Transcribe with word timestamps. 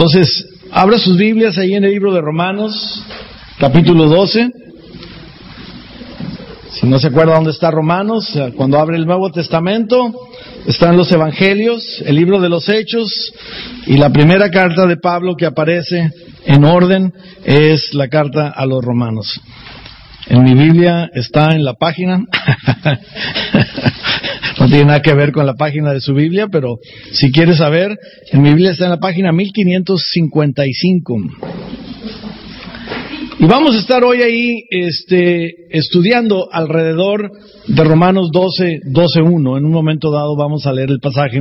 Entonces, 0.00 0.48
abra 0.72 0.96
sus 0.96 1.18
Biblias 1.18 1.58
ahí 1.58 1.74
en 1.74 1.84
el 1.84 1.90
libro 1.90 2.14
de 2.14 2.22
Romanos, 2.22 3.04
capítulo 3.58 4.08
12. 4.08 4.50
Si 6.70 6.86
no 6.86 6.98
se 6.98 7.08
acuerda 7.08 7.34
dónde 7.34 7.50
está 7.50 7.70
Romanos, 7.70 8.32
cuando 8.56 8.78
abre 8.78 8.96
el 8.96 9.04
Nuevo 9.04 9.30
Testamento, 9.30 10.10
están 10.66 10.96
los 10.96 11.12
Evangelios, 11.12 12.02
el 12.06 12.16
libro 12.16 12.40
de 12.40 12.48
los 12.48 12.66
Hechos 12.70 13.30
y 13.84 13.98
la 13.98 14.08
primera 14.08 14.50
carta 14.50 14.86
de 14.86 14.96
Pablo 14.96 15.36
que 15.36 15.44
aparece 15.44 16.10
en 16.46 16.64
orden 16.64 17.12
es 17.44 17.92
la 17.92 18.08
carta 18.08 18.48
a 18.48 18.64
los 18.64 18.82
Romanos. 18.82 19.38
En 20.28 20.44
mi 20.44 20.54
Biblia 20.54 21.10
está 21.12 21.50
en 21.54 21.62
la 21.62 21.74
página, 21.74 22.24
no 24.58 24.66
tiene 24.66 24.86
nada 24.86 25.02
que 25.02 25.14
ver 25.14 25.32
con 25.32 25.46
la 25.46 25.54
página 25.54 25.92
de 25.92 26.00
su 26.00 26.14
Biblia, 26.14 26.48
pero 26.50 26.78
si 27.12 27.30
quiere 27.30 27.54
saber, 27.54 27.96
en 28.32 28.42
mi 28.42 28.48
Biblia 28.50 28.72
está 28.72 28.84
en 28.84 28.90
la 28.90 28.98
página 28.98 29.32
1555. 29.32 31.16
Y 33.42 33.46
vamos 33.46 33.74
a 33.74 33.78
estar 33.78 34.04
hoy 34.04 34.20
ahí 34.20 34.64
este, 34.68 35.54
estudiando 35.70 36.52
alrededor 36.52 37.30
de 37.68 37.84
Romanos 37.84 38.28
12, 38.30 38.80
12.1. 38.84 39.56
En 39.56 39.64
un 39.64 39.72
momento 39.72 40.10
dado 40.10 40.36
vamos 40.36 40.66
a 40.66 40.74
leer 40.74 40.90
el 40.90 41.00
pasaje. 41.00 41.40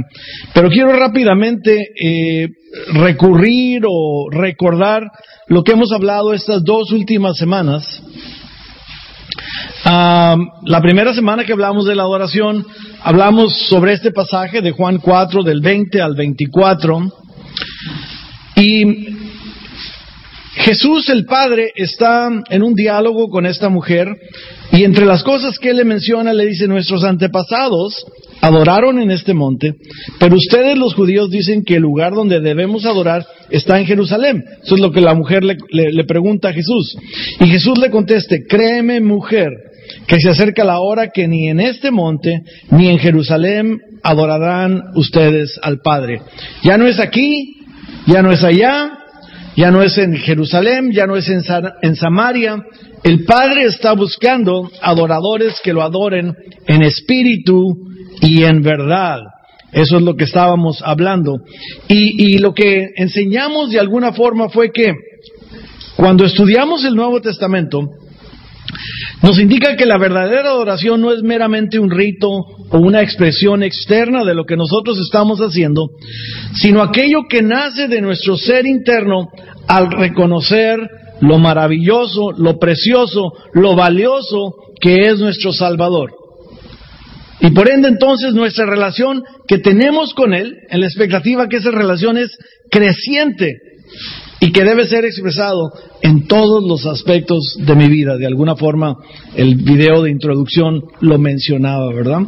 Pero 0.53 0.69
quiero 0.69 0.93
rápidamente 0.93 1.89
eh, 2.01 2.47
recurrir 2.93 3.83
o 3.85 4.29
recordar 4.31 5.03
lo 5.47 5.61
que 5.63 5.73
hemos 5.73 5.91
hablado 5.91 6.33
estas 6.33 6.63
dos 6.63 6.93
últimas 6.93 7.35
semanas. 7.35 8.01
La 9.85 10.81
primera 10.81 11.13
semana 11.13 11.45
que 11.45 11.53
hablamos 11.53 11.85
de 11.85 11.95
la 11.95 12.03
adoración, 12.03 12.65
hablamos 13.03 13.67
sobre 13.67 13.93
este 13.93 14.11
pasaje 14.11 14.61
de 14.61 14.71
Juan 14.71 14.97
4, 14.99 15.43
del 15.43 15.61
20 15.61 16.01
al 16.01 16.15
24. 16.15 17.11
Y 18.57 19.07
Jesús 20.55 21.09
el 21.09 21.25
Padre 21.25 21.71
está 21.75 22.29
en 22.49 22.63
un 22.63 22.73
diálogo 22.73 23.29
con 23.29 23.45
esta 23.45 23.69
mujer 23.69 24.07
y 24.71 24.83
entre 24.83 25.05
las 25.05 25.23
cosas 25.23 25.57
que 25.57 25.73
le 25.73 25.85
menciona 25.85 26.33
le 26.33 26.45
dice, 26.45 26.67
nuestros 26.67 27.03
antepasados 27.03 28.05
adoraron 28.41 28.99
en 28.99 29.11
este 29.11 29.33
monte, 29.33 29.75
pero 30.19 30.35
ustedes 30.35 30.77
los 30.77 30.93
judíos 30.93 31.29
dicen 31.29 31.63
que 31.63 31.75
el 31.75 31.81
lugar 31.81 32.13
donde 32.13 32.39
debemos 32.39 32.85
adorar 32.85 33.25
está 33.49 33.79
en 33.79 33.85
Jerusalén. 33.85 34.43
Eso 34.63 34.75
es 34.75 34.81
lo 34.81 34.91
que 34.91 35.01
la 35.01 35.13
mujer 35.13 35.43
le, 35.43 36.03
pregunta 36.05 36.49
a 36.49 36.53
Jesús. 36.53 36.97
Y 37.39 37.47
Jesús 37.47 37.77
le 37.79 37.89
conteste, 37.89 38.45
créeme 38.47 39.01
mujer, 39.01 39.49
que 40.07 40.19
se 40.19 40.29
acerca 40.29 40.63
la 40.63 40.79
hora 40.79 41.09
que 41.09 41.27
ni 41.27 41.49
en 41.49 41.59
este 41.59 41.91
monte 41.91 42.41
ni 42.71 42.89
en 42.89 42.99
Jerusalén 42.99 43.79
adorarán 44.03 44.81
ustedes 44.95 45.59
al 45.61 45.79
Padre. 45.79 46.21
Ya 46.63 46.77
no 46.77 46.87
es 46.87 46.99
aquí, 46.99 47.57
ya 48.05 48.21
no 48.21 48.31
es 48.31 48.43
allá, 48.43 48.91
ya 49.55 49.71
no 49.71 49.81
es 49.81 49.97
en 49.97 50.15
Jerusalén, 50.15 50.91
ya 50.91 51.05
no 51.05 51.17
es 51.17 51.27
en, 51.27 51.43
en 51.81 51.95
Samaria. 51.95 52.63
El 53.03 53.25
Padre 53.25 53.65
está 53.65 53.93
buscando 53.93 54.69
adoradores 54.81 55.55
que 55.63 55.73
lo 55.73 55.81
adoren 55.81 56.33
en 56.67 56.83
espíritu 56.83 57.88
y 58.21 58.43
en 58.43 58.61
verdad. 58.61 59.19
Eso 59.71 59.97
es 59.97 60.03
lo 60.03 60.15
que 60.15 60.23
estábamos 60.23 60.81
hablando. 60.83 61.37
Y, 61.87 62.39
lo 62.39 62.53
que 62.53 62.89
enseñamos 62.95 63.71
de 63.71 63.79
alguna 63.79 64.13
forma 64.13 64.49
fue 64.49 64.71
que 64.71 64.93
cuando 65.95 66.25
estudiamos 66.25 66.83
el 66.85 66.95
Nuevo 66.95 67.21
Testamento, 67.21 67.81
nos 69.21 69.39
indica 69.39 69.75
que 69.75 69.85
la 69.85 69.97
verdadera 69.97 70.49
adoración 70.49 71.01
no 71.01 71.11
es 71.11 71.21
meramente 71.21 71.77
un 71.77 71.91
rito 71.91 72.29
o 72.29 72.77
una 72.77 73.01
expresión 73.01 73.63
externa 73.63 74.23
de 74.23 74.33
lo 74.33 74.45
que 74.45 74.55
nosotros 74.55 74.97
estamos 74.99 75.39
haciendo, 75.39 75.89
sino 76.55 76.81
aquello 76.81 77.23
que 77.29 77.41
nace 77.41 77.87
de 77.87 78.01
nuestro 78.01 78.37
ser 78.37 78.65
interno 78.65 79.27
al 79.67 79.91
reconocer 79.91 80.79
lo 81.21 81.37
maravilloso, 81.37 82.31
lo 82.31 82.57
precioso, 82.57 83.33
lo 83.53 83.75
valioso 83.75 84.53
que 84.79 85.07
es 85.07 85.19
nuestro 85.19 85.51
Salvador. 85.51 86.18
Y 87.41 87.51
por 87.51 87.69
ende 87.69 87.87
entonces 87.87 88.33
nuestra 88.33 88.65
relación 88.65 89.23
que 89.47 89.59
tenemos 89.59 90.13
con 90.13 90.33
Él, 90.33 90.57
en 90.69 90.81
la 90.81 90.87
expectativa 90.87 91.47
que 91.47 91.57
esa 91.57 91.71
relación 91.71 92.17
es 92.17 92.37
creciente 92.69 93.57
y 94.41 94.51
que 94.51 94.63
debe 94.63 94.85
ser 94.87 95.05
expresado 95.05 95.71
en 96.01 96.27
todos 96.27 96.63
los 96.63 96.85
aspectos 96.85 97.57
de 97.59 97.75
mi 97.75 97.87
vida. 97.87 98.17
De 98.17 98.25
alguna 98.25 98.55
forma, 98.55 98.95
el 99.35 99.55
video 99.55 100.03
de 100.03 100.11
introducción 100.11 100.81
lo 101.01 101.17
mencionaba, 101.17 101.93
¿verdad? 101.93 102.21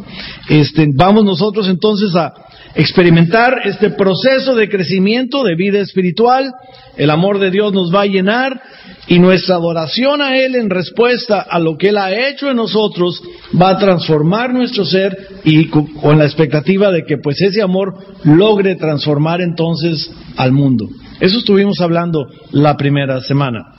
Este, 0.48 0.86
vamos 0.94 1.24
nosotros 1.24 1.68
entonces 1.68 2.14
a 2.14 2.32
experimentar 2.74 3.60
este 3.64 3.90
proceso 3.90 4.54
de 4.54 4.68
crecimiento 4.68 5.42
de 5.44 5.54
vida 5.56 5.80
espiritual. 5.80 6.52
El 6.96 7.10
amor 7.10 7.38
de 7.38 7.50
Dios 7.50 7.72
nos 7.72 7.94
va 7.94 8.02
a 8.02 8.06
llenar 8.06 8.60
y 9.06 9.18
nuestra 9.18 9.56
adoración 9.56 10.22
a 10.22 10.36
Él 10.36 10.54
en 10.54 10.70
respuesta 10.70 11.40
a 11.40 11.58
lo 11.58 11.76
que 11.76 11.88
Él 11.88 11.98
ha 11.98 12.12
hecho 12.12 12.50
en 12.50 12.56
nosotros 12.56 13.22
va 13.60 13.70
a 13.70 13.78
transformar 13.78 14.52
nuestro 14.52 14.84
ser 14.84 15.16
y 15.44 15.66
con 15.68 16.18
la 16.18 16.24
expectativa 16.24 16.90
de 16.90 17.04
que 17.04 17.18
pues 17.18 17.40
ese 17.42 17.62
amor 17.62 17.94
logre 18.24 18.76
transformar 18.76 19.40
entonces 19.40 20.10
al 20.36 20.52
mundo. 20.52 20.88
Eso 21.20 21.38
estuvimos 21.38 21.80
hablando 21.80 22.26
la 22.52 22.76
primera 22.76 23.20
semana. 23.20 23.72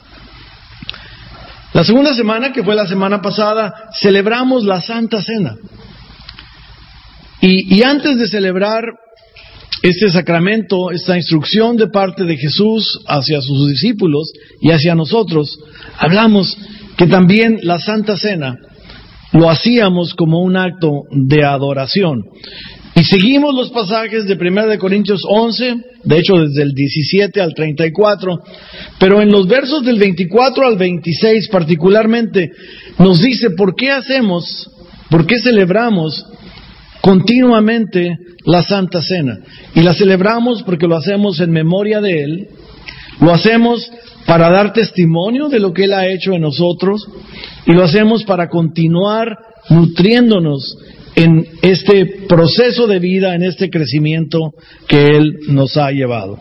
La 1.73 1.83
segunda 1.83 2.13
semana, 2.13 2.53
que 2.53 2.63
fue 2.63 2.75
la 2.75 2.85
semana 2.85 3.21
pasada, 3.21 3.89
celebramos 3.99 4.63
la 4.63 4.79
Santa 4.79 5.21
Cena. 5.23 5.55
Y, 7.45 7.83
antes 7.83 8.17
de 8.17 8.29
celebrar 8.29 8.85
este 9.81 10.07
sacramento, 10.07 10.91
esta 10.91 11.17
instrucción 11.17 11.75
de 11.75 11.89
parte 11.89 12.23
de 12.23 12.37
Jesús 12.37 13.01
hacia 13.05 13.41
sus 13.41 13.67
discípulos 13.67 14.31
y 14.61 14.71
hacia 14.71 14.95
nosotros, 14.95 15.59
hablamos 15.97 16.57
que 16.95 17.05
también 17.05 17.59
la 17.63 17.79
Santa 17.79 18.15
Cena 18.15 18.55
lo 19.33 19.49
hacíamos 19.49 20.13
como 20.13 20.41
un 20.41 20.55
acto 20.55 21.01
de 21.11 21.43
adoración. 21.43 22.21
Y 22.95 23.03
seguimos 23.03 23.53
los 23.53 23.71
pasajes 23.71 24.25
de 24.25 24.35
1 24.35 24.67
de 24.67 24.77
Corintios 24.77 25.23
11, 25.27 25.75
de 26.01 26.17
hecho 26.17 26.35
desde 26.35 26.61
el 26.61 26.71
17 26.73 27.41
al 27.41 27.53
34, 27.53 28.39
pero 28.99 29.21
en 29.21 29.29
los 29.29 29.47
versos 29.49 29.83
del 29.83 29.99
24 29.99 30.65
al 30.65 30.77
26 30.77 31.49
particularmente 31.49 32.51
nos 32.99 33.21
dice 33.21 33.49
por 33.49 33.75
qué 33.75 33.91
hacemos, 33.91 34.69
por 35.09 35.25
qué 35.25 35.39
celebramos 35.39 36.25
continuamente 37.03 38.17
la 38.45 38.63
Santa 38.63 39.01
Cena. 39.01 39.37
Y 39.75 39.81
la 39.81 39.93
celebramos 39.93 40.63
porque 40.63 40.87
lo 40.87 40.95
hacemos 40.95 41.41
en 41.41 41.51
memoria 41.51 41.99
de 41.99 42.23
Él, 42.23 42.47
lo 43.19 43.33
hacemos 43.33 43.91
para 44.25 44.49
dar 44.49 44.71
testimonio 44.71 45.49
de 45.49 45.59
lo 45.59 45.73
que 45.73 45.83
Él 45.83 45.91
ha 45.91 46.07
hecho 46.07 46.31
en 46.31 46.43
nosotros 46.43 47.05
y 47.65 47.73
lo 47.73 47.83
hacemos 47.83 48.23
para 48.23 48.47
continuar 48.47 49.37
nutriéndonos 49.69 50.77
en 51.15 51.45
este 51.61 52.05
proceso 52.29 52.87
de 52.87 52.99
vida, 52.99 53.35
en 53.35 53.43
este 53.43 53.69
crecimiento 53.69 54.53
que 54.87 55.07
Él 55.07 55.39
nos 55.49 55.75
ha 55.75 55.91
llevado. 55.91 56.39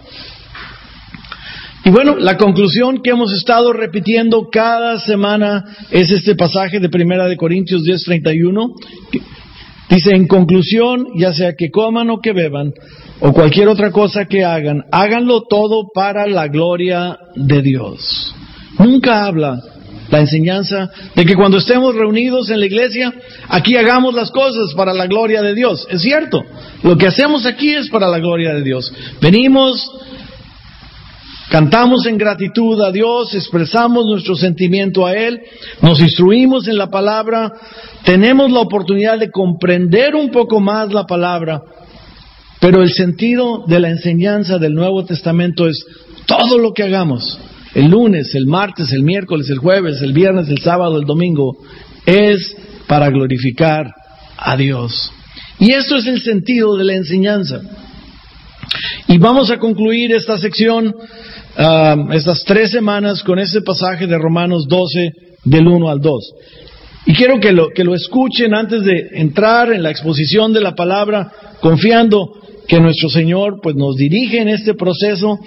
Y 1.84 1.90
bueno, 1.90 2.16
la 2.16 2.36
conclusión 2.36 3.02
que 3.02 3.10
hemos 3.10 3.32
estado 3.32 3.72
repitiendo 3.72 4.48
cada 4.48 5.00
semana 5.00 5.64
es 5.90 6.12
este 6.12 6.36
pasaje 6.36 6.78
de 6.78 6.88
Primera 6.88 7.26
de 7.26 7.36
Corintios 7.36 7.82
10:31. 7.82 8.76
Dice, 9.92 10.14
en 10.14 10.26
conclusión, 10.26 11.08
ya 11.16 11.34
sea 11.34 11.52
que 11.52 11.70
coman 11.70 12.08
o 12.08 12.18
que 12.18 12.32
beban, 12.32 12.72
o 13.20 13.34
cualquier 13.34 13.68
otra 13.68 13.90
cosa 13.90 14.24
que 14.24 14.42
hagan, 14.42 14.84
háganlo 14.90 15.42
todo 15.42 15.88
para 15.92 16.26
la 16.26 16.48
gloria 16.48 17.18
de 17.36 17.60
Dios. 17.60 18.34
Nunca 18.78 19.26
habla 19.26 19.60
la 20.08 20.20
enseñanza 20.20 20.90
de 21.14 21.26
que 21.26 21.34
cuando 21.34 21.58
estemos 21.58 21.94
reunidos 21.94 22.48
en 22.48 22.60
la 22.60 22.66
iglesia, 22.66 23.12
aquí 23.48 23.76
hagamos 23.76 24.14
las 24.14 24.30
cosas 24.30 24.72
para 24.74 24.94
la 24.94 25.06
gloria 25.06 25.42
de 25.42 25.54
Dios. 25.54 25.86
Es 25.90 26.00
cierto, 26.00 26.42
lo 26.82 26.96
que 26.96 27.08
hacemos 27.08 27.44
aquí 27.44 27.74
es 27.74 27.90
para 27.90 28.08
la 28.08 28.18
gloria 28.18 28.54
de 28.54 28.62
Dios. 28.62 28.90
Venimos, 29.20 29.90
cantamos 31.52 32.06
en 32.06 32.16
gratitud 32.16 32.80
a 32.80 32.90
Dios, 32.90 33.34
expresamos 33.34 34.06
nuestro 34.06 34.34
sentimiento 34.34 35.04
a 35.04 35.12
Él, 35.12 35.42
nos 35.82 36.00
instruimos 36.00 36.66
en 36.66 36.78
la 36.78 36.88
palabra, 36.88 37.52
tenemos 38.06 38.50
la 38.50 38.60
oportunidad 38.60 39.18
de 39.18 39.30
comprender 39.30 40.14
un 40.14 40.30
poco 40.30 40.60
más 40.60 40.90
la 40.94 41.04
palabra, 41.04 41.60
pero 42.58 42.82
el 42.82 42.90
sentido 42.90 43.64
de 43.66 43.80
la 43.80 43.90
enseñanza 43.90 44.56
del 44.56 44.72
Nuevo 44.72 45.04
Testamento 45.04 45.68
es 45.68 45.84
todo 46.24 46.56
lo 46.56 46.72
que 46.72 46.84
hagamos 46.84 47.38
el 47.74 47.90
lunes, 47.90 48.34
el 48.34 48.46
martes, 48.46 48.90
el 48.90 49.02
miércoles, 49.02 49.50
el 49.50 49.58
jueves, 49.58 50.00
el 50.00 50.14
viernes, 50.14 50.48
el 50.48 50.60
sábado, 50.60 50.98
el 50.98 51.04
domingo, 51.04 51.58
es 52.06 52.56
para 52.86 53.10
glorificar 53.10 53.92
a 54.38 54.56
Dios. 54.56 55.12
Y 55.58 55.72
esto 55.72 55.96
es 55.96 56.06
el 56.06 56.22
sentido 56.22 56.78
de 56.78 56.84
la 56.84 56.94
enseñanza. 56.94 57.60
Y 59.08 59.18
vamos 59.18 59.50
a 59.50 59.58
concluir 59.58 60.12
esta 60.12 60.38
sección, 60.38 60.94
ah, 61.56 61.96
estas 62.12 62.44
tres 62.44 62.70
semanas, 62.70 63.22
con 63.22 63.38
este 63.38 63.60
pasaje 63.62 64.06
de 64.06 64.18
Romanos 64.18 64.66
12, 64.68 65.10
del 65.44 65.66
1 65.66 65.88
al 65.88 66.00
2. 66.00 66.34
Y 67.06 67.14
quiero 67.14 67.40
que 67.40 67.52
lo, 67.52 67.68
que 67.70 67.84
lo 67.84 67.94
escuchen 67.94 68.54
antes 68.54 68.84
de 68.84 69.08
entrar 69.14 69.72
en 69.72 69.82
la 69.82 69.90
exposición 69.90 70.52
de 70.52 70.60
la 70.60 70.74
palabra, 70.74 71.32
confiando 71.60 72.28
que 72.68 72.80
nuestro 72.80 73.08
Señor 73.08 73.58
pues 73.62 73.74
nos 73.74 73.96
dirige 73.96 74.40
en 74.40 74.48
este 74.48 74.74
proceso 74.74 75.38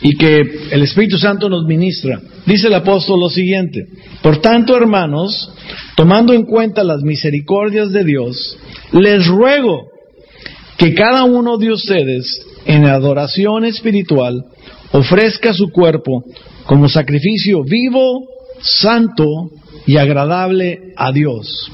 y 0.00 0.16
que 0.16 0.42
el 0.72 0.82
Espíritu 0.82 1.18
Santo 1.18 1.48
nos 1.48 1.64
ministra. 1.66 2.20
Dice 2.46 2.66
el 2.66 2.74
apóstol 2.74 3.20
lo 3.20 3.30
siguiente, 3.30 3.86
por 4.22 4.38
tanto, 4.38 4.76
hermanos, 4.76 5.50
tomando 5.96 6.32
en 6.32 6.42
cuenta 6.44 6.82
las 6.82 7.02
misericordias 7.02 7.92
de 7.92 8.04
Dios, 8.04 8.58
les 8.92 9.26
ruego 9.26 9.82
que 10.76 10.94
cada 10.94 11.24
uno 11.24 11.56
de 11.58 11.72
ustedes 11.72 12.44
en 12.66 12.86
adoración 12.86 13.64
espiritual 13.64 14.44
ofrezca 14.94 15.52
su 15.52 15.70
cuerpo 15.70 16.24
como 16.66 16.88
sacrificio 16.88 17.64
vivo, 17.64 18.28
santo 18.62 19.26
y 19.86 19.96
agradable 19.96 20.92
a 20.96 21.10
Dios. 21.10 21.68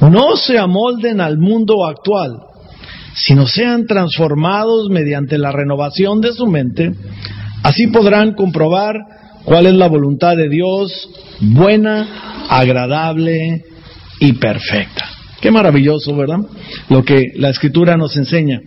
No 0.00 0.36
se 0.36 0.58
amolden 0.58 1.20
al 1.20 1.38
mundo 1.38 1.84
actual, 1.84 2.38
sino 3.14 3.48
sean 3.48 3.86
transformados 3.86 4.88
mediante 4.90 5.38
la 5.38 5.50
renovación 5.50 6.20
de 6.20 6.32
su 6.32 6.46
mente, 6.46 6.92
así 7.64 7.88
podrán 7.88 8.34
comprobar 8.34 8.94
cuál 9.44 9.66
es 9.66 9.74
la 9.74 9.88
voluntad 9.88 10.36
de 10.36 10.48
Dios, 10.48 11.10
buena, 11.40 12.46
agradable 12.48 13.64
y 14.20 14.34
perfecta. 14.34 15.08
Qué 15.40 15.50
maravilloso, 15.50 16.14
¿verdad? 16.14 16.38
Lo 16.88 17.04
que 17.04 17.32
la 17.34 17.48
escritura 17.48 17.96
nos 17.96 18.16
enseña. 18.16 18.60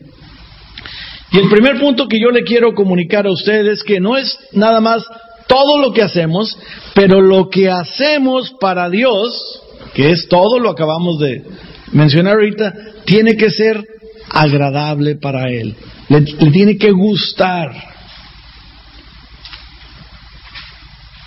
Y 1.35 1.39
el 1.39 1.49
primer 1.49 1.77
punto 1.81 2.07
que 2.07 2.17
yo 2.17 2.31
le 2.31 2.43
quiero 2.43 2.73
comunicar 2.73 3.27
a 3.27 3.31
ustedes 3.31 3.79
es 3.79 3.83
que 3.83 3.99
no 3.99 4.15
es 4.15 4.39
nada 4.53 4.79
más 4.79 5.03
todo 5.47 5.81
lo 5.81 5.91
que 5.91 6.01
hacemos, 6.01 6.57
pero 6.93 7.21
lo 7.21 7.49
que 7.49 7.69
hacemos 7.69 8.53
para 8.57 8.89
Dios, 8.89 9.61
que 9.93 10.11
es 10.11 10.29
todo 10.29 10.59
lo 10.59 10.69
acabamos 10.69 11.19
de 11.19 11.43
mencionar 11.91 12.35
ahorita, 12.35 12.73
tiene 13.03 13.35
que 13.35 13.49
ser 13.49 13.83
agradable 14.29 15.17
para 15.17 15.51
Él. 15.51 15.75
Le, 16.07 16.21
le 16.21 16.51
tiene 16.51 16.77
que 16.77 16.91
gustar. 16.91 17.69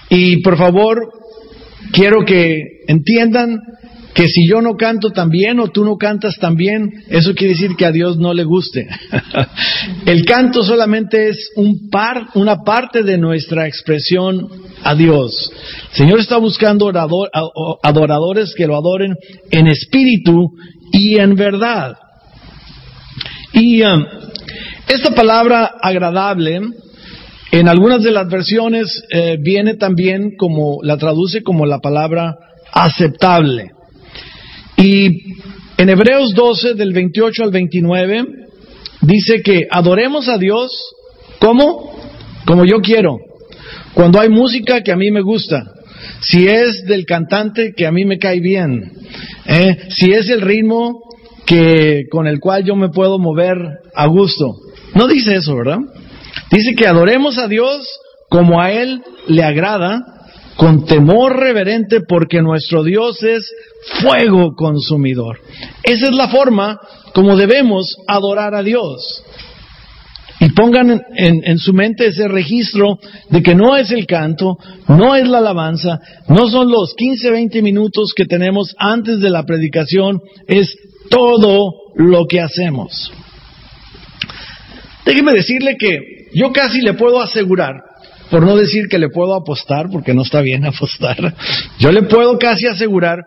Y 0.08 0.40
por 0.40 0.56
favor, 0.56 1.00
quiero 1.92 2.24
que 2.24 2.62
entiendan 2.86 3.58
que 4.18 4.26
si 4.26 4.48
yo 4.48 4.60
no 4.60 4.74
canto 4.74 5.12
tan 5.12 5.28
bien 5.28 5.60
o 5.60 5.68
tú 5.68 5.84
no 5.84 5.96
cantas 5.96 6.34
tan 6.40 6.56
bien, 6.56 7.04
eso 7.08 7.36
quiere 7.36 7.52
decir 7.52 7.76
que 7.76 7.86
a 7.86 7.92
Dios 7.92 8.18
no 8.18 8.34
le 8.34 8.42
guste. 8.42 8.88
El 10.06 10.24
canto 10.24 10.64
solamente 10.64 11.28
es 11.28 11.52
un 11.54 11.88
par, 11.88 12.26
una 12.34 12.64
parte 12.64 13.04
de 13.04 13.16
nuestra 13.16 13.68
expresión 13.68 14.48
a 14.82 14.96
Dios. 14.96 15.52
El 15.92 15.96
Señor 15.98 16.18
está 16.18 16.36
buscando 16.36 16.90
adoradores 17.80 18.56
que 18.56 18.66
lo 18.66 18.76
adoren 18.76 19.14
en 19.52 19.68
espíritu 19.68 20.50
y 20.90 21.20
en 21.20 21.36
verdad. 21.36 21.94
Y 23.52 23.82
um, 23.82 24.04
esta 24.88 25.14
palabra 25.14 25.76
agradable, 25.80 26.60
en 27.52 27.68
algunas 27.68 28.02
de 28.02 28.10
las 28.10 28.28
versiones 28.28 29.00
eh, 29.12 29.36
viene 29.40 29.74
también 29.74 30.32
como, 30.36 30.78
la 30.82 30.96
traduce 30.96 31.44
como 31.44 31.66
la 31.66 31.78
palabra 31.78 32.34
aceptable. 32.72 33.77
Y 34.78 35.34
en 35.76 35.88
Hebreos 35.88 36.34
12, 36.34 36.74
del 36.74 36.92
28 36.92 37.42
al 37.42 37.50
29, 37.50 38.24
dice 39.02 39.42
que 39.42 39.66
adoremos 39.70 40.28
a 40.28 40.38
Dios 40.38 40.70
como, 41.40 41.98
como 42.46 42.64
yo 42.64 42.80
quiero. 42.80 43.18
Cuando 43.94 44.20
hay 44.20 44.28
música 44.28 44.82
que 44.82 44.92
a 44.92 44.96
mí 44.96 45.10
me 45.10 45.20
gusta, 45.20 45.64
si 46.20 46.46
es 46.46 46.84
del 46.84 47.04
cantante 47.04 47.72
que 47.76 47.86
a 47.86 47.92
mí 47.92 48.04
me 48.04 48.18
cae 48.18 48.40
bien, 48.40 48.92
¿eh? 49.46 49.76
si 49.90 50.12
es 50.12 50.30
el 50.30 50.42
ritmo 50.42 51.00
que 51.44 52.04
con 52.10 52.28
el 52.28 52.38
cual 52.38 52.64
yo 52.64 52.76
me 52.76 52.90
puedo 52.90 53.18
mover 53.18 53.56
a 53.94 54.06
gusto. 54.06 54.54
No 54.94 55.08
dice 55.08 55.34
eso, 55.34 55.56
¿verdad? 55.56 55.78
Dice 56.52 56.74
que 56.74 56.86
adoremos 56.86 57.38
a 57.38 57.48
Dios 57.48 57.84
como 58.28 58.60
a 58.60 58.70
Él 58.70 59.02
le 59.26 59.42
agrada, 59.42 60.00
con 60.58 60.84
temor 60.86 61.38
reverente, 61.38 62.00
porque 62.00 62.42
nuestro 62.42 62.82
Dios 62.82 63.22
es 63.22 63.48
fuego 64.00 64.56
consumidor. 64.56 65.38
Esa 65.84 66.06
es 66.06 66.12
la 66.12 66.26
forma 66.26 66.80
como 67.14 67.36
debemos 67.36 67.94
adorar 68.08 68.56
a 68.56 68.64
Dios. 68.64 69.22
Y 70.40 70.48
pongan 70.50 71.00
en, 71.16 71.58
su 71.58 71.72
mente 71.72 72.08
ese 72.08 72.26
registro 72.26 72.98
de 73.30 73.40
que 73.40 73.54
no 73.54 73.76
es 73.76 73.92
el 73.92 74.04
canto, 74.06 74.56
no 74.88 75.14
es 75.14 75.28
la 75.28 75.38
alabanza, 75.38 76.00
no 76.26 76.48
son 76.48 76.72
los 76.72 76.92
15, 76.96 77.30
20 77.30 77.62
minutos 77.62 78.12
que 78.16 78.24
tenemos 78.24 78.74
antes 78.78 79.20
de 79.20 79.30
la 79.30 79.44
predicación, 79.44 80.20
es 80.48 80.76
todo 81.08 81.70
lo 81.94 82.26
que 82.26 82.40
hacemos. 82.40 83.12
Déjeme 85.04 85.34
decirle 85.34 85.76
que 85.78 85.98
yo 86.34 86.52
casi 86.52 86.80
le 86.80 86.94
puedo 86.94 87.20
asegurar, 87.20 87.76
por 88.30 88.44
no 88.44 88.56
decir 88.56 88.88
que 88.88 88.98
le 88.98 89.08
puedo 89.08 89.34
apostar, 89.34 89.88
porque 89.90 90.14
no 90.14 90.22
está 90.22 90.40
bien 90.40 90.64
apostar, 90.66 91.34
yo 91.78 91.92
le 91.92 92.02
puedo 92.02 92.38
casi 92.38 92.66
asegurar 92.66 93.18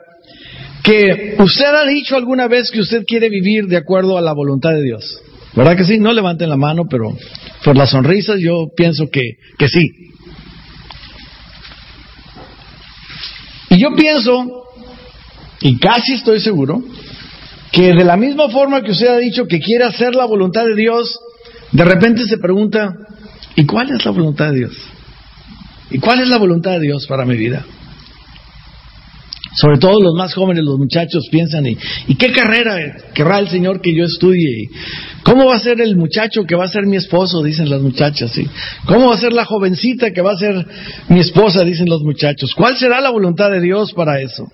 que 0.83 1.35
usted 1.37 1.65
ha 1.65 1.85
dicho 1.85 2.15
alguna 2.15 2.47
vez 2.47 2.71
que 2.71 2.79
usted 2.79 3.03
quiere 3.05 3.29
vivir 3.29 3.67
de 3.67 3.77
acuerdo 3.77 4.17
a 4.17 4.21
la 4.21 4.33
voluntad 4.33 4.71
de 4.71 4.83
Dios. 4.83 5.21
¿Verdad 5.53 5.75
que 5.75 5.83
sí? 5.83 5.99
No 5.99 6.13
levanten 6.13 6.49
la 6.49 6.55
mano, 6.55 6.85
pero 6.89 7.15
por 7.63 7.77
las 7.77 7.89
sonrisas 7.91 8.39
yo 8.39 8.67
pienso 8.75 9.09
que, 9.11 9.21
que 9.57 9.67
sí. 9.67 10.11
Y 13.69 13.77
yo 13.79 13.93
pienso, 13.95 14.65
y 15.61 15.77
casi 15.77 16.13
estoy 16.13 16.39
seguro, 16.39 16.81
que 17.71 17.93
de 17.93 18.03
la 18.03 18.17
misma 18.17 18.49
forma 18.49 18.81
que 18.81 18.91
usted 18.91 19.07
ha 19.07 19.17
dicho 19.17 19.45
que 19.45 19.59
quiere 19.59 19.85
hacer 19.85 20.13
la 20.15 20.25
voluntad 20.25 20.65
de 20.65 20.75
Dios, 20.75 21.17
de 21.71 21.85
repente 21.85 22.25
se 22.25 22.37
pregunta, 22.37 22.93
¿y 23.55 23.65
cuál 23.65 23.91
es 23.91 24.05
la 24.05 24.11
voluntad 24.11 24.51
de 24.51 24.59
Dios? 24.59 24.73
¿Y 25.89 25.99
cuál 25.99 26.21
es 26.21 26.29
la 26.29 26.37
voluntad 26.37 26.71
de 26.71 26.81
Dios 26.81 27.05
para 27.07 27.25
mi 27.25 27.35
vida? 27.35 27.65
Sobre 29.53 29.79
todo 29.79 30.01
los 30.01 30.15
más 30.15 30.33
jóvenes, 30.33 30.63
los 30.63 30.77
muchachos 30.77 31.27
piensan, 31.29 31.65
¿y, 31.67 31.77
¿y 32.07 32.15
qué 32.15 32.31
carrera 32.31 32.77
querrá 33.13 33.39
el 33.39 33.49
Señor 33.49 33.81
que 33.81 33.93
yo 33.93 34.05
estudie? 34.05 34.69
¿Cómo 35.23 35.45
va 35.45 35.55
a 35.55 35.59
ser 35.59 35.81
el 35.81 35.97
muchacho 35.97 36.45
que 36.45 36.55
va 36.55 36.63
a 36.65 36.69
ser 36.69 36.85
mi 36.85 36.95
esposo? 36.95 37.43
Dicen 37.43 37.69
las 37.69 37.81
muchachas. 37.81 38.31
¿Cómo 38.85 39.09
va 39.09 39.15
a 39.15 39.19
ser 39.19 39.33
la 39.33 39.43
jovencita 39.43 40.11
que 40.11 40.21
va 40.21 40.31
a 40.31 40.37
ser 40.37 40.65
mi 41.09 41.19
esposa? 41.19 41.65
Dicen 41.65 41.89
los 41.89 42.01
muchachos. 42.01 42.53
¿Cuál 42.55 42.77
será 42.77 43.01
la 43.01 43.09
voluntad 43.09 43.51
de 43.51 43.59
Dios 43.59 43.91
para 43.91 44.21
eso? 44.21 44.47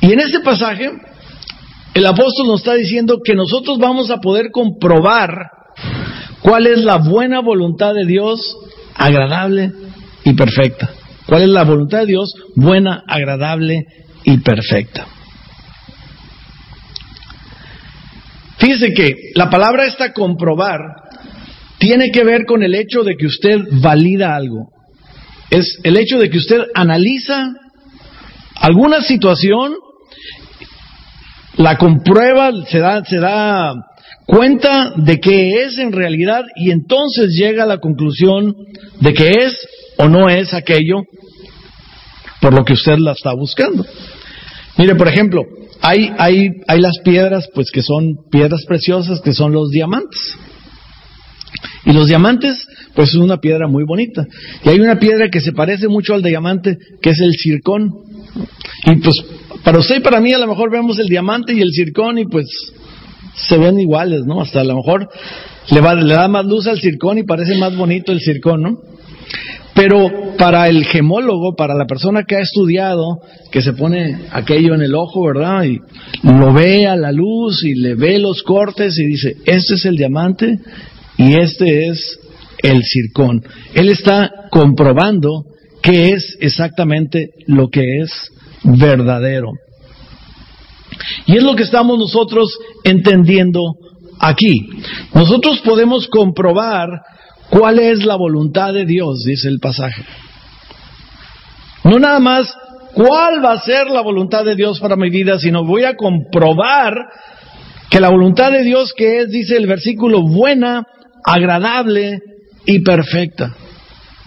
Y 0.00 0.12
en 0.12 0.20
este 0.20 0.40
pasaje, 0.40 0.90
el 1.92 2.06
apóstol 2.06 2.46
nos 2.46 2.60
está 2.60 2.74
diciendo 2.74 3.18
que 3.22 3.34
nosotros 3.34 3.78
vamos 3.78 4.10
a 4.10 4.16
poder 4.16 4.50
comprobar 4.50 5.59
cuál 6.42 6.66
es 6.66 6.78
la 6.78 6.98
buena 6.98 7.40
voluntad 7.40 7.94
de 7.94 8.06
Dios, 8.06 8.56
agradable 8.94 9.72
y 10.24 10.34
perfecta. 10.34 10.90
¿Cuál 11.26 11.42
es 11.42 11.48
la 11.48 11.64
voluntad 11.64 12.00
de 12.00 12.06
Dios? 12.06 12.34
Buena, 12.56 13.04
agradable 13.06 13.86
y 14.24 14.38
perfecta. 14.38 15.06
Fíjese 18.58 18.92
que 18.92 19.14
la 19.34 19.48
palabra 19.48 19.86
esta 19.86 20.12
comprobar 20.12 20.80
tiene 21.78 22.10
que 22.10 22.24
ver 22.24 22.44
con 22.44 22.62
el 22.62 22.74
hecho 22.74 23.02
de 23.02 23.16
que 23.16 23.26
usted 23.26 23.58
valida 23.80 24.36
algo. 24.36 24.68
Es 25.50 25.78
el 25.82 25.96
hecho 25.96 26.18
de 26.18 26.28
que 26.28 26.38
usted 26.38 26.64
analiza 26.74 27.52
alguna 28.56 29.00
situación, 29.00 29.74
la 31.56 31.78
comprueba, 31.78 32.52
se 32.66 32.78
da, 32.80 33.02
se 33.04 33.18
da 33.18 33.74
cuenta 34.30 34.92
de 34.96 35.18
que 35.18 35.64
es 35.64 35.76
en 35.78 35.90
realidad 35.90 36.44
y 36.54 36.70
entonces 36.70 37.34
llega 37.36 37.64
a 37.64 37.66
la 37.66 37.78
conclusión 37.78 38.54
de 39.00 39.12
que 39.12 39.28
es 39.28 39.66
o 39.98 40.08
no 40.08 40.30
es 40.30 40.54
aquello 40.54 41.02
por 42.40 42.54
lo 42.54 42.64
que 42.64 42.74
usted 42.74 42.98
la 42.98 43.12
está 43.12 43.34
buscando. 43.34 43.84
Mire, 44.78 44.94
por 44.94 45.08
ejemplo, 45.08 45.42
hay, 45.82 46.12
hay, 46.16 46.48
hay 46.68 46.80
las 46.80 47.00
piedras, 47.04 47.48
pues 47.52 47.72
que 47.72 47.82
son 47.82 48.18
piedras 48.30 48.64
preciosas, 48.68 49.20
que 49.20 49.32
son 49.32 49.50
los 49.52 49.70
diamantes. 49.70 50.36
Y 51.84 51.92
los 51.92 52.06
diamantes, 52.06 52.64
pues 52.94 53.08
es 53.08 53.16
una 53.16 53.38
piedra 53.38 53.66
muy 53.66 53.82
bonita. 53.84 54.24
Y 54.64 54.68
hay 54.68 54.78
una 54.78 55.00
piedra 55.00 55.28
que 55.28 55.40
se 55.40 55.52
parece 55.52 55.88
mucho 55.88 56.14
al 56.14 56.22
diamante, 56.22 56.78
que 57.02 57.10
es 57.10 57.20
el 57.20 57.32
circón. 57.32 57.90
Y 58.86 58.94
pues 58.96 59.16
para 59.64 59.80
usted 59.80 59.96
y 59.96 60.00
para 60.00 60.20
mí 60.20 60.32
a 60.32 60.38
lo 60.38 60.46
mejor 60.46 60.70
vemos 60.70 61.00
el 61.00 61.08
diamante 61.08 61.52
y 61.52 61.60
el 61.60 61.72
circón 61.72 62.18
y 62.18 62.26
pues 62.26 62.46
se 63.34 63.58
ven 63.58 63.80
iguales, 63.80 64.22
¿no? 64.26 64.40
Hasta 64.40 64.60
a 64.60 64.64
lo 64.64 64.76
mejor 64.76 65.08
le, 65.70 65.80
va, 65.80 65.94
le 65.94 66.14
da 66.14 66.28
más 66.28 66.44
luz 66.44 66.66
al 66.66 66.80
circón 66.80 67.18
y 67.18 67.22
parece 67.22 67.56
más 67.56 67.76
bonito 67.76 68.12
el 68.12 68.20
circón, 68.20 68.62
¿no? 68.62 68.78
Pero 69.74 70.34
para 70.36 70.68
el 70.68 70.84
gemólogo, 70.84 71.54
para 71.54 71.74
la 71.74 71.86
persona 71.86 72.24
que 72.24 72.36
ha 72.36 72.40
estudiado, 72.40 73.20
que 73.50 73.62
se 73.62 73.72
pone 73.72 74.18
aquello 74.32 74.74
en 74.74 74.82
el 74.82 74.94
ojo, 74.94 75.24
¿verdad? 75.24 75.64
Y 75.64 75.78
lo 76.22 76.52
ve 76.52 76.86
a 76.86 76.96
la 76.96 77.12
luz 77.12 77.64
y 77.64 77.74
le 77.74 77.94
ve 77.94 78.18
los 78.18 78.42
cortes 78.42 78.98
y 78.98 79.06
dice, 79.06 79.36
este 79.46 79.74
es 79.74 79.84
el 79.84 79.96
diamante 79.96 80.58
y 81.16 81.38
este 81.38 81.88
es 81.88 82.18
el 82.62 82.82
circón. 82.82 83.42
Él 83.74 83.88
está 83.88 84.30
comprobando 84.50 85.44
qué 85.82 86.12
es 86.12 86.36
exactamente 86.40 87.30
lo 87.46 87.68
que 87.68 88.00
es 88.00 88.32
verdadero. 88.64 89.52
Y 91.26 91.36
es 91.36 91.42
lo 91.42 91.54
que 91.54 91.62
estamos 91.62 91.98
nosotros 91.98 92.58
entendiendo 92.84 93.60
aquí. 94.18 94.68
Nosotros 95.14 95.60
podemos 95.60 96.08
comprobar 96.08 96.88
cuál 97.50 97.78
es 97.78 98.04
la 98.04 98.16
voluntad 98.16 98.72
de 98.72 98.86
Dios, 98.86 99.22
dice 99.24 99.48
el 99.48 99.58
pasaje. 99.58 100.04
No 101.84 101.98
nada 101.98 102.20
más 102.20 102.54
cuál 102.94 103.44
va 103.44 103.52
a 103.52 103.60
ser 103.60 103.88
la 103.88 104.02
voluntad 104.02 104.44
de 104.44 104.54
Dios 104.54 104.80
para 104.80 104.96
mi 104.96 105.10
vida, 105.10 105.38
sino 105.38 105.64
voy 105.64 105.84
a 105.84 105.96
comprobar 105.96 106.94
que 107.90 108.00
la 108.00 108.10
voluntad 108.10 108.52
de 108.52 108.62
Dios 108.62 108.92
que 108.96 109.20
es, 109.20 109.30
dice 109.30 109.56
el 109.56 109.66
versículo, 109.66 110.22
buena, 110.22 110.84
agradable 111.24 112.20
y 112.66 112.80
perfecta. 112.82 113.56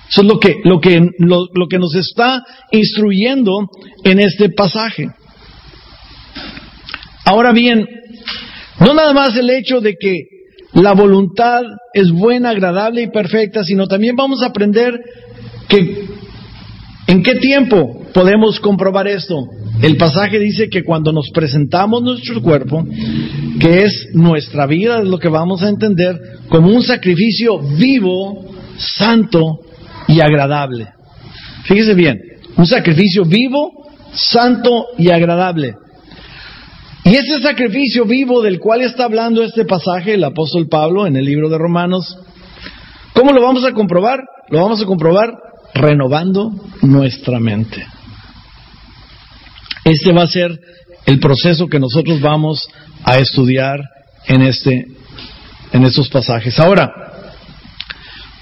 Eso 0.09 0.21
es 0.21 0.27
lo 0.27 0.39
que, 0.39 0.55
lo 0.63 0.79
que, 0.79 1.01
lo, 1.19 1.67
que 1.69 1.79
nos 1.79 1.95
está 1.95 2.43
instruyendo 2.71 3.69
en 4.03 4.19
este 4.19 4.49
pasaje. 4.49 5.07
Ahora 7.25 7.51
bien, 7.51 7.87
no 8.79 8.93
nada 8.93 9.13
más 9.13 9.35
el 9.37 9.49
hecho 9.49 9.79
de 9.79 9.95
que 9.95 10.15
la 10.73 10.93
voluntad 10.93 11.61
es 11.93 12.11
buena, 12.11 12.49
agradable 12.49 13.03
y 13.03 13.07
perfecta, 13.07 13.63
sino 13.63 13.87
también 13.87 14.15
vamos 14.15 14.41
a 14.41 14.47
aprender 14.47 14.99
que 15.67 16.07
en 17.07 17.23
qué 17.23 17.35
tiempo 17.35 18.01
podemos 18.13 18.59
comprobar 18.59 19.07
esto. 19.07 19.35
El 19.81 19.97
pasaje 19.97 20.39
dice 20.39 20.69
que 20.69 20.83
cuando 20.83 21.11
nos 21.11 21.29
presentamos 21.31 22.01
nuestro 22.01 22.41
cuerpo, 22.41 22.85
que 23.59 23.83
es 23.83 24.07
nuestra 24.13 24.65
vida, 24.65 24.99
es 24.99 25.07
lo 25.07 25.19
que 25.19 25.29
vamos 25.29 25.61
a 25.63 25.69
entender, 25.69 26.19
como 26.49 26.69
un 26.69 26.83
sacrificio 26.83 27.59
vivo, 27.59 28.45
santo 28.77 29.59
y 30.07 30.21
agradable. 30.21 30.87
Fíjese 31.63 31.93
bien, 31.93 32.19
un 32.57 32.65
sacrificio 32.65 33.25
vivo, 33.25 33.71
santo 34.13 34.87
y 34.97 35.09
agradable. 35.09 35.75
Y 37.05 37.15
ese 37.15 37.41
sacrificio 37.41 38.05
vivo 38.05 38.41
del 38.41 38.59
cual 38.59 38.81
está 38.81 39.05
hablando 39.05 39.43
este 39.43 39.65
pasaje 39.65 40.13
el 40.13 40.23
apóstol 40.23 40.67
Pablo 40.69 41.05
en 41.05 41.17
el 41.17 41.25
libro 41.25 41.49
de 41.49 41.57
Romanos, 41.57 42.17
¿cómo 43.13 43.33
lo 43.33 43.41
vamos 43.41 43.65
a 43.65 43.73
comprobar? 43.73 44.21
Lo 44.49 44.61
vamos 44.61 44.81
a 44.81 44.85
comprobar 44.85 45.33
renovando 45.73 46.51
nuestra 46.81 47.39
mente. 47.39 47.85
Este 49.83 50.13
va 50.13 50.23
a 50.23 50.27
ser 50.27 50.57
el 51.05 51.19
proceso 51.19 51.67
que 51.67 51.79
nosotros 51.79 52.21
vamos 52.21 52.69
a 53.03 53.15
estudiar 53.17 53.81
en 54.27 54.41
este 54.41 54.85
en 55.73 55.83
estos 55.83 56.07
pasajes. 56.07 56.57
Ahora, 56.59 56.89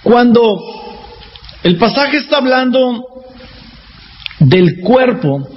cuando 0.04 0.60
el 1.64 1.78
pasaje 1.78 2.18
está 2.18 2.38
hablando 2.38 3.04
del 4.40 4.82
cuerpo, 4.82 5.48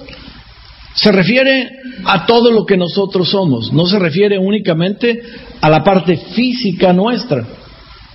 se 0.94 1.12
refiere 1.12 1.68
a 2.04 2.26
todo 2.26 2.50
lo 2.50 2.64
que 2.64 2.76
nosotros 2.76 3.30
somos, 3.30 3.72
no 3.72 3.86
se 3.86 3.98
refiere 3.98 4.38
únicamente 4.38 5.22
a 5.60 5.70
la 5.70 5.82
parte 5.82 6.16
física 6.34 6.92
nuestra. 6.92 7.46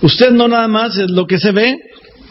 Usted 0.02 0.30
no 0.30 0.48
nada 0.48 0.68
más 0.68 0.96
es 0.96 1.10
lo 1.10 1.26
que 1.26 1.38
se 1.38 1.52
ve, 1.52 1.76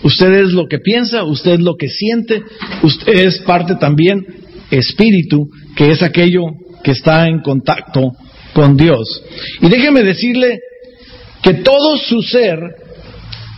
usted 0.04 0.34
es 0.34 0.52
lo 0.52 0.68
que 0.68 0.80
piensa, 0.80 1.24
usted 1.24 1.54
es 1.54 1.60
lo 1.60 1.76
que 1.76 1.90
siente, 1.90 2.42
usted 2.84 3.14
es 3.14 3.40
parte 3.40 3.76
también 3.76 4.26
espíritu, 4.72 5.50
que 5.76 5.92
es 5.92 6.02
aquello 6.02 6.46
que 6.84 6.92
está 6.92 7.28
en 7.28 7.42
contacto 7.42 8.12
con 8.54 8.76
Dios. 8.78 9.24
Y 9.62 9.70
déjeme 9.70 10.04
decirle 10.04 10.60
que 11.42 11.56
todo 11.56 11.98
su 11.98 12.22
ser 12.22 12.58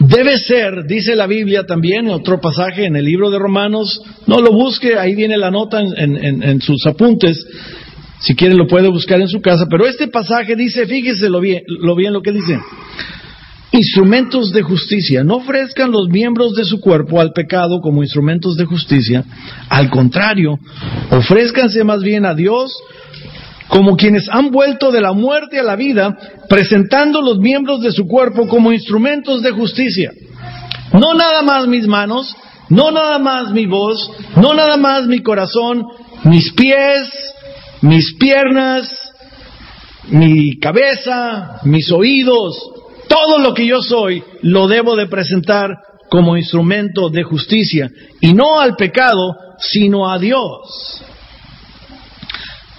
Debe 0.08 0.40
ser, 0.40 0.86
dice 0.88 1.16
la 1.16 1.28
Biblia 1.28 1.64
también, 1.68 2.10
otro 2.10 2.42
pasaje 2.42 2.86
en 2.86 2.96
el 2.96 3.06
libro 3.06 3.30
de 3.30 3.38
Romanos, 3.38 4.02
no 4.26 4.42
lo 4.42 4.52
busque, 4.52 4.98
ahí 4.98 5.14
viene 5.14 5.38
la 5.38 5.52
nota 5.52 5.80
en, 5.80 6.60
sus 6.62 6.88
apuntes, 6.88 7.46
si 8.20 8.34
quiere 8.34 8.56
lo 8.56 8.66
puede 8.66 8.88
buscar 8.90 9.22
en 9.22 9.28
su 9.28 9.42
casa, 9.42 9.68
pero 9.70 9.86
este 9.86 10.08
pasaje 10.08 10.56
dice, 10.56 10.88
fíjese 10.88 11.30
lo 11.30 11.40
bien, 11.40 11.62
lo 11.68 11.96
bien 11.96 12.14
lo 12.14 12.24
que 12.24 12.32
dice, 12.32 12.60
instrumentos 13.72 14.52
de 14.52 14.64
justicia, 14.64 15.24
no 15.24 15.36
ofrezcan 15.36 15.92
los 15.92 16.10
miembros 16.10 16.54
de 16.54 16.66
su 16.66 16.80
cuerpo 16.80 17.22
al 17.22 17.32
pecado 17.32 17.80
como 17.80 18.02
instrumentos 18.02 18.56
de 18.56 18.66
justicia, 18.66 19.24
al 19.70 19.92
contrario, 19.92 20.58
ofrézcanse 21.12 21.84
más 21.84 22.02
bien 22.02 22.26
a 22.26 22.34
Dios 22.34 22.72
como 23.72 23.96
quienes 23.96 24.28
han 24.30 24.52
vuelto 24.52 24.92
de 24.92 25.00
la 25.00 25.14
muerte 25.14 25.58
a 25.58 25.64
la 25.64 25.78
vida, 25.78 26.18
presentando 26.50 27.22
los 27.22 27.40
miembros 27.40 27.80
de 27.80 27.94
su 27.94 28.06
cuerpo 28.06 28.46
como 28.50 28.74
instrumentos 28.74 29.42
de 29.42 29.52
justicia. 29.52 30.12
No 30.92 31.14
nada 31.14 31.42
más 31.42 31.68
mis 31.68 31.88
manos, 31.88 32.36
no 32.68 32.92
nada 32.92 33.18
más 33.18 33.54
mi 33.54 33.66
voz, 33.68 34.12
no 34.36 34.54
nada 34.54 34.76
más 34.76 35.08
mi 35.08 35.22
corazón, 35.22 35.86
mis 36.26 36.52
pies, 36.52 37.34
mis 37.80 38.14
piernas, 38.16 38.92
mi 40.10 40.60
cabeza, 40.60 41.62
mis 41.64 41.90
oídos, 41.94 42.58
todo 43.08 43.38
lo 43.38 43.54
que 43.54 43.66
yo 43.66 43.82
soy 43.82 44.22
lo 44.42 44.68
debo 44.68 44.98
de 44.98 45.08
presentar 45.08 45.70
como 46.10 46.36
instrumento 46.36 47.10
de 47.10 47.24
justicia 47.24 47.90
y 48.20 48.34
no 48.34 48.60
al 48.60 48.76
pecado, 48.76 49.34
sino 49.60 50.12
a 50.12 50.20
Dios. 50.20 51.02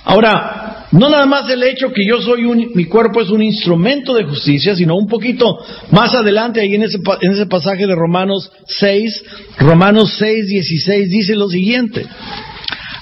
Ahora, 0.04 0.81
no 0.92 1.08
nada 1.08 1.24
más 1.24 1.48
el 1.48 1.62
hecho 1.62 1.90
que 1.90 2.06
yo 2.06 2.20
soy 2.20 2.44
un, 2.44 2.70
mi 2.74 2.84
cuerpo 2.84 3.22
es 3.22 3.30
un 3.30 3.42
instrumento 3.42 4.12
de 4.12 4.24
justicia, 4.24 4.76
sino 4.76 4.94
un 4.94 5.06
poquito 5.06 5.58
más 5.90 6.14
adelante, 6.14 6.60
ahí 6.60 6.74
en 6.74 6.82
ese, 6.82 6.98
en 7.22 7.32
ese 7.32 7.46
pasaje 7.46 7.86
de 7.86 7.94
Romanos 7.94 8.50
6, 8.66 9.24
Romanos 9.58 10.14
6, 10.18 10.46
16, 10.48 11.10
dice 11.10 11.34
lo 11.34 11.48
siguiente. 11.48 12.06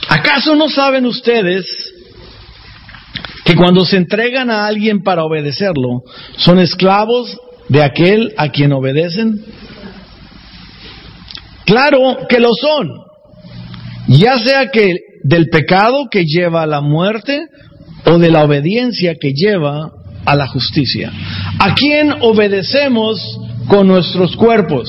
¿Acaso 0.08 0.54
no 0.54 0.68
saben 0.68 1.04
ustedes 1.04 1.66
que 3.44 3.56
cuando 3.56 3.84
se 3.84 3.96
entregan 3.96 4.50
a 4.50 4.66
alguien 4.66 5.02
para 5.02 5.24
obedecerlo, 5.24 6.02
son 6.36 6.60
esclavos 6.60 7.36
de 7.68 7.82
aquel 7.82 8.32
a 8.36 8.50
quien 8.50 8.72
obedecen? 8.72 9.44
Claro 11.66 12.18
que 12.28 12.38
lo 12.38 12.50
son. 12.60 12.88
Ya 14.06 14.38
sea 14.38 14.70
que 14.70 14.94
del 15.24 15.48
pecado 15.48 16.06
que 16.08 16.24
lleva 16.24 16.62
a 16.62 16.66
la 16.66 16.80
muerte 16.80 17.46
o 18.06 18.18
de 18.18 18.30
la 18.30 18.44
obediencia 18.44 19.14
que 19.20 19.32
lleva 19.32 19.90
a 20.24 20.36
la 20.36 20.46
justicia. 20.48 21.12
¿A 21.58 21.74
quién 21.74 22.12
obedecemos 22.20 23.38
con 23.68 23.88
nuestros 23.88 24.36
cuerpos? 24.36 24.88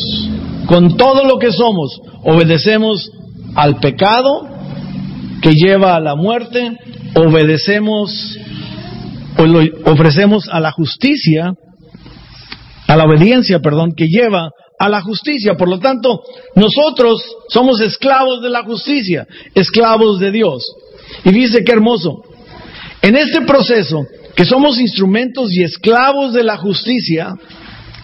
Con 0.66 0.98
todo 0.98 1.26
lo 1.26 1.40
que 1.40 1.52
somos. 1.52 2.00
Obedecemos 2.24 3.12
al 3.56 3.80
pecado 3.80 4.48
que 5.42 5.54
lleva 5.54 5.96
a 5.96 6.00
la 6.00 6.16
muerte, 6.16 6.78
obedecemos 7.16 8.38
o 9.38 9.92
ofrecemos 9.92 10.48
a 10.50 10.60
la 10.60 10.72
justicia, 10.72 11.54
a 12.88 12.96
la 12.96 13.06
obediencia, 13.06 13.60
perdón, 13.60 13.94
que 13.96 14.08
lleva 14.08 14.50
a 14.78 14.90
la 14.90 15.02
justicia. 15.02 15.56
Por 15.56 15.70
lo 15.70 15.80
tanto, 15.80 16.22
nosotros 16.56 17.24
somos 17.50 17.80
esclavos 17.82 18.42
de 18.42 18.50
la 18.50 18.64
justicia, 18.64 19.28
esclavos 19.56 20.20
de 20.20 20.32
Dios. 20.32 20.64
Y 21.24 21.32
dice 21.32 21.64
qué 21.64 21.72
hermoso. 21.72 22.24
En 23.02 23.16
este 23.16 23.42
proceso, 23.42 24.06
que 24.36 24.46
somos 24.46 24.80
instrumentos 24.80 25.52
y 25.54 25.64
esclavos 25.64 26.34
de 26.34 26.44
la 26.44 26.58
justicia, 26.58 27.34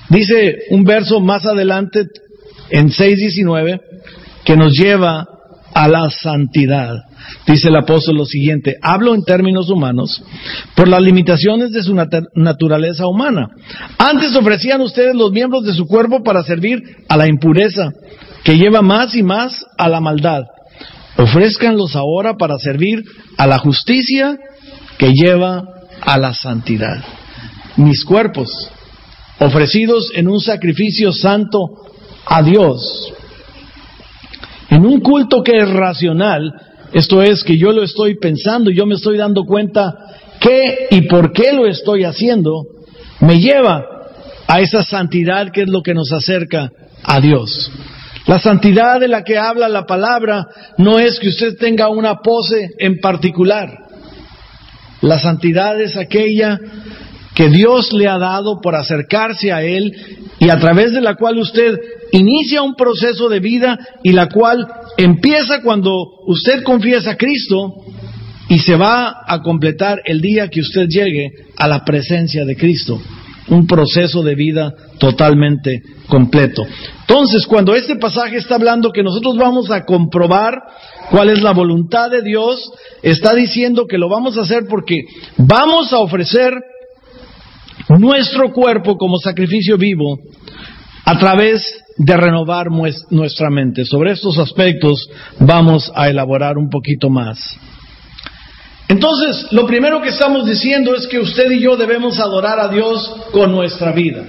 dice 0.10 0.58
un 0.72 0.84
verso 0.84 1.20
más 1.20 1.46
adelante 1.46 2.06
en 2.70 2.90
6.19, 2.90 3.80
que 4.44 4.56
nos 4.56 4.74
lleva 4.74 5.26
a 5.74 5.88
la 5.88 6.10
santidad. 6.10 6.96
Dice 7.46 7.68
el 7.68 7.76
apóstol 7.76 8.18
lo 8.18 8.26
siguiente, 8.26 8.78
hablo 8.82 9.14
en 9.14 9.24
términos 9.24 9.70
humanos 9.70 10.24
por 10.76 10.88
las 10.88 11.02
limitaciones 11.02 11.72
de 11.72 11.84
su 11.84 11.96
naturaleza 12.34 13.08
humana. 13.08 13.50
Antes 13.98 14.36
ofrecían 14.36 14.82
ustedes 14.82 15.16
los 15.16 15.32
miembros 15.32 15.64
de 15.64 15.74
su 15.74 15.86
cuerpo 15.86 16.24
para 16.24 16.44
servir 16.44 16.82
a 17.08 17.18
la 17.18 17.28
impureza, 17.28 17.92
que 18.44 18.58
lleva 18.58 18.82
más 18.82 19.14
y 19.16 19.24
más 19.24 19.66
a 19.78 19.90
la 19.90 20.00
maldad. 20.00 20.44
Ofrézcanlos 21.18 21.96
ahora 21.96 22.36
para 22.38 22.58
servir 22.58 23.04
a 23.38 23.48
la 23.48 23.58
justicia 23.60 24.38
que 24.98 25.12
lleva 25.14 25.64
a 26.02 26.18
la 26.18 26.34
santidad. 26.34 27.04
Mis 27.78 28.04
cuerpos, 28.04 28.50
ofrecidos 29.40 30.12
en 30.16 30.28
un 30.28 30.40
sacrificio 30.40 31.14
santo 31.14 31.60
a 32.26 32.42
Dios, 32.42 33.14
en 34.70 34.86
un 34.86 35.00
culto 35.00 35.44
que 35.44 35.58
es 35.58 35.70
racional, 35.70 36.54
esto 36.94 37.22
es 37.22 37.44
que 37.44 37.58
yo 37.58 37.72
lo 37.72 37.84
estoy 37.84 38.16
pensando, 38.16 38.72
yo 38.72 38.86
me 38.86 38.96
estoy 38.96 39.18
dando 39.18 39.44
cuenta 39.44 39.94
qué 40.40 40.88
y 40.92 41.02
por 41.02 41.32
qué 41.34 41.54
lo 41.54 41.68
estoy 41.68 42.04
haciendo, 42.04 42.64
me 43.20 43.40
lleva 43.40 43.86
a 44.48 44.62
esa 44.62 44.84
santidad 44.84 45.52
que 45.52 45.64
es 45.64 45.70
lo 45.70 45.82
que 45.82 45.94
nos 45.94 46.12
acerca 46.12 46.72
a 47.04 47.20
Dios. 47.20 47.72
La 48.26 48.40
santidad 48.40 49.00
de 49.00 49.08
la 49.08 49.24
que 49.24 49.38
habla 49.38 49.70
la 49.70 49.86
palabra 49.86 50.48
no 50.78 51.00
es 51.00 51.20
que 51.20 51.30
usted 51.30 51.58
tenga 51.58 51.90
una 51.90 52.18
pose 52.18 52.72
en 52.78 53.00
particular. 53.00 53.87
La 55.02 55.20
santidad 55.20 55.80
es 55.80 55.96
aquella 55.96 56.60
que 57.36 57.50
Dios 57.50 57.94
le 57.94 58.08
ha 58.08 58.18
dado 58.18 58.60
por 58.62 58.76
acercarse 58.76 59.52
a 59.52 59.62
Él 59.62 59.94
y 60.40 60.50
a 60.50 60.60
través 60.60 60.92
de 60.92 61.02
la 61.02 61.16
cual 61.16 61.38
usted 61.38 61.78
inicia 62.12 62.64
un 62.64 62.76
proceso 62.76 63.30
de 63.30 63.40
vida 63.40 63.78
y 64.04 64.12
la 64.12 64.28
cual 64.28 64.68
empieza 64.98 65.62
cuando 65.62 65.92
usted 66.26 66.64
confiesa 66.64 67.12
a 67.12 67.18
Cristo 67.18 67.74
y 68.50 68.60
se 68.60 68.76
va 68.76 69.24
a 69.28 69.42
completar 69.42 70.02
el 70.06 70.22
día 70.22 70.48
que 70.48 70.62
usted 70.62 70.88
llegue 70.88 71.32
a 71.58 71.68
la 71.68 71.84
presencia 71.84 72.46
de 72.46 72.56
Cristo. 72.56 73.00
Un 73.50 73.68
proceso 73.68 74.24
de 74.24 74.36
vida 74.36 74.74
totalmente 74.98 75.82
completo. 76.08 76.64
Entonces, 77.02 77.46
cuando 77.46 77.76
este 77.76 77.96
pasaje 77.98 78.38
está 78.38 78.56
hablando 78.56 78.92
que 78.92 79.04
nosotros 79.04 79.38
vamos 79.38 79.72
a 79.72 79.86
comprobar 79.86 80.56
cuál 81.10 81.30
es 81.30 81.42
la 81.42 81.54
voluntad 81.54 82.10
de 82.10 82.22
Dios, 82.22 82.72
está 83.02 83.34
diciendo 83.34 83.86
que 83.88 83.98
lo 83.98 84.10
vamos 84.10 84.38
a 84.38 84.42
hacer 84.42 84.66
porque 84.70 84.96
vamos 85.38 85.94
a 85.94 86.00
ofrecer 86.00 86.54
nuestro 88.00 88.52
cuerpo 88.52 88.98
como 88.98 89.18
sacrificio 89.18 89.78
vivo 89.78 90.18
a 91.06 91.18
través 91.18 91.84
de 91.98 92.18
renovar 92.18 92.68
nuestra 93.10 93.50
mente. 93.50 93.86
Sobre 93.86 94.12
estos 94.12 94.38
aspectos 94.38 95.10
vamos 95.40 95.92
a 95.96 96.10
elaborar 96.10 96.58
un 96.58 96.70
poquito 96.70 97.10
más. 97.10 97.58
Entonces, 98.90 99.52
lo 99.52 99.66
primero 99.66 100.02
que 100.02 100.10
estamos 100.10 100.46
diciendo 100.46 100.96
es 100.96 101.08
que 101.08 101.20
usted 101.20 101.52
y 101.52 101.60
yo 101.60 101.76
debemos 101.76 102.20
adorar 102.20 102.60
a 102.60 102.70
Dios 102.70 103.16
con 103.32 103.52
nuestra 103.52 103.92
vida. 103.92 104.24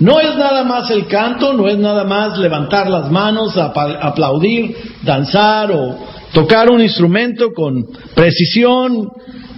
No 0.00 0.20
es 0.20 0.36
nada 0.36 0.62
más 0.62 0.90
el 0.90 1.06
canto, 1.08 1.52
no 1.52 1.68
es 1.68 1.76
nada 1.76 2.04
más 2.04 2.38
levantar 2.38 2.88
las 2.88 3.10
manos, 3.10 3.56
aplaudir, 3.56 4.76
danzar 5.02 5.72
o 5.72 5.98
tocar 6.32 6.70
un 6.70 6.80
instrumento 6.80 7.52
con 7.52 7.84
precisión 8.14 9.08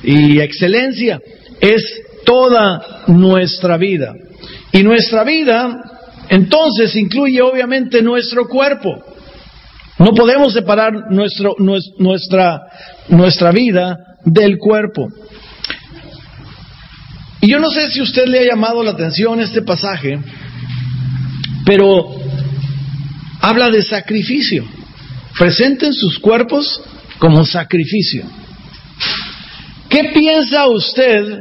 y 0.02 0.40
excelencia. 0.40 1.20
Es 1.60 1.82
toda 2.24 3.02
nuestra 3.08 3.76
vida. 3.76 4.14
Y 4.72 4.82
nuestra 4.82 5.24
vida 5.24 5.76
entonces 6.30 6.96
incluye 6.96 7.42
obviamente 7.42 8.00
nuestro 8.02 8.46
cuerpo. 8.46 9.02
No 9.98 10.12
podemos 10.14 10.54
separar 10.54 11.10
nuestro, 11.10 11.54
nuestra, 11.58 12.62
nuestra 13.08 13.50
vida 13.50 13.98
del 14.24 14.56
cuerpo. 14.56 15.08
Y 17.40 17.48
yo 17.48 17.58
no 17.58 17.70
sé 17.70 17.90
si 17.90 18.02
usted 18.02 18.26
le 18.26 18.40
ha 18.40 18.54
llamado 18.54 18.82
la 18.82 18.90
atención 18.90 19.40
este 19.40 19.62
pasaje, 19.62 20.18
pero 21.64 22.14
habla 23.40 23.70
de 23.70 23.82
sacrificio. 23.82 24.64
Presenten 25.38 25.94
sus 25.94 26.18
cuerpos 26.18 26.82
como 27.18 27.44
sacrificio. 27.44 28.24
¿Qué 29.88 30.10
piensa 30.14 30.68
usted 30.68 31.40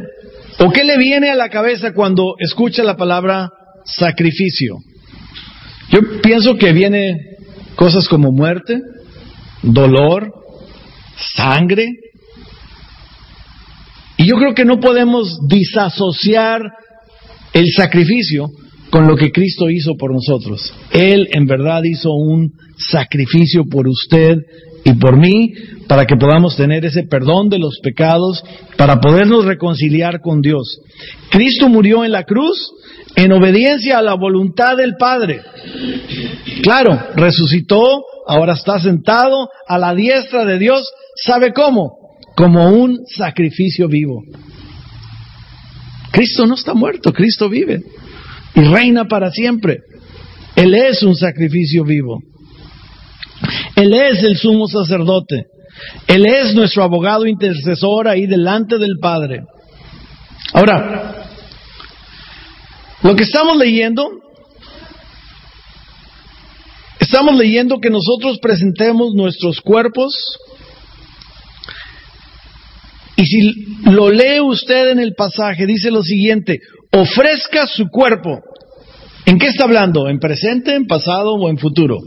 o 0.58 0.72
qué 0.72 0.84
le 0.84 0.98
viene 0.98 1.30
a 1.30 1.36
la 1.36 1.50
cabeza 1.50 1.94
cuando 1.94 2.36
escucha 2.40 2.84
la 2.84 2.96
palabra 2.96 3.50
sacrificio? 3.86 4.78
Yo 5.92 6.22
pienso 6.22 6.56
que 6.56 6.72
viene 6.72 7.18
cosas 7.76 8.08
como 8.08 8.32
muerte, 8.32 8.80
dolor, 9.62 10.32
sangre, 11.18 11.90
y 14.20 14.28
yo 14.28 14.36
creo 14.36 14.54
que 14.54 14.66
no 14.66 14.82
podemos 14.82 15.40
disasociar 15.48 16.62
el 17.54 17.68
sacrificio 17.74 18.50
con 18.90 19.08
lo 19.08 19.16
que 19.16 19.32
Cristo 19.32 19.70
hizo 19.70 19.96
por 19.96 20.12
nosotros. 20.14 20.74
Él 20.92 21.30
en 21.32 21.46
verdad 21.46 21.84
hizo 21.86 22.12
un 22.12 22.52
sacrificio 22.78 23.64
por 23.64 23.88
usted 23.88 24.40
y 24.84 24.94
por 24.96 25.16
mí 25.16 25.54
para 25.88 26.06
que 26.06 26.18
podamos 26.18 26.58
tener 26.58 26.84
ese 26.84 27.04
perdón 27.04 27.48
de 27.48 27.60
los 27.60 27.80
pecados, 27.82 28.44
para 28.76 29.00
podernos 29.00 29.46
reconciliar 29.46 30.20
con 30.20 30.42
Dios. 30.42 30.82
Cristo 31.32 31.70
murió 31.70 32.04
en 32.04 32.12
la 32.12 32.26
cruz 32.26 32.74
en 33.16 33.32
obediencia 33.32 34.00
a 34.00 34.02
la 34.02 34.16
voluntad 34.16 34.76
del 34.76 34.96
Padre. 35.00 35.40
Claro, 36.62 36.92
resucitó, 37.16 38.04
ahora 38.28 38.52
está 38.52 38.82
sentado 38.82 39.48
a 39.66 39.78
la 39.78 39.96
diestra 39.96 40.44
de 40.44 40.60
Dios. 40.60 40.92
¿Sabe 41.16 41.54
cómo? 41.54 41.99
Como 42.40 42.70
un 42.70 43.06
sacrificio 43.06 43.90
vivo. 43.90 44.24
Cristo 46.10 46.46
no 46.46 46.56
está 46.56 46.74
muerto, 46.74 47.12
Cristo 47.12 47.50
vive 47.50 47.82
y 48.56 48.62
reina 48.62 49.10
para 49.10 49.30
siempre. 49.30 49.80
Él 50.56 50.74
es 50.74 51.04
un 51.04 51.18
sacrificio 51.18 51.84
vivo. 51.84 52.22
Él 53.76 53.94
es 53.94 54.24
el 54.24 54.38
sumo 54.38 54.70
sacerdote. 54.70 55.48
Él 56.08 56.26
es 56.26 56.56
nuestro 56.56 56.82
abogado 56.84 57.28
intercesor 57.28 58.08
ahí 58.08 58.26
delante 58.26 58.78
del 58.78 59.00
Padre. 59.02 59.42
Ahora, 60.54 61.28
lo 63.04 63.18
que 63.18 63.24
estamos 63.24 63.58
leyendo, 63.58 64.12
estamos 67.02 67.36
leyendo 67.36 67.80
que 67.82 67.90
nosotros 67.90 68.40
presentemos 68.42 69.14
nuestros 69.14 69.60
cuerpos 69.60 70.38
y 73.20 73.26
si 73.26 73.66
lo 73.84 74.10
lee 74.10 74.40
usted 74.40 74.92
en 74.92 75.00
el 75.00 75.14
pasaje, 75.14 75.66
dice 75.66 75.92
lo 75.92 76.02
siguiente, 76.02 76.62
ofrezca 76.90 77.68
su 77.68 77.90
cuerpo. 77.90 78.40
¿En 79.26 79.38
qué 79.38 79.48
está 79.48 79.66
hablando? 79.66 80.08
¿En 80.08 80.20
presente, 80.20 80.74
en 80.74 80.88
pasado 80.88 81.34
o 81.34 81.50
en 81.50 81.58
futuro? 81.58 81.98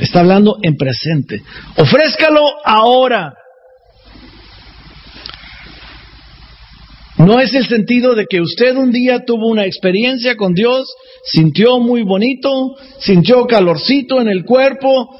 Está 0.00 0.20
hablando 0.20 0.58
en 0.62 0.76
presente. 0.76 1.42
Ofrézcalo 1.76 2.40
ahora. 2.64 3.34
No 7.18 7.40
es 7.40 7.52
el 7.54 7.66
sentido 7.66 8.14
de 8.14 8.26
que 8.26 8.40
usted 8.40 8.76
un 8.76 8.92
día 8.92 9.24
tuvo 9.26 9.48
una 9.48 9.66
experiencia 9.66 10.36
con 10.36 10.54
Dios, 10.54 10.88
sintió 11.24 11.80
muy 11.80 12.04
bonito, 12.04 12.76
sintió 13.00 13.44
calorcito 13.46 14.20
en 14.20 14.28
el 14.28 14.44
cuerpo, 14.44 15.18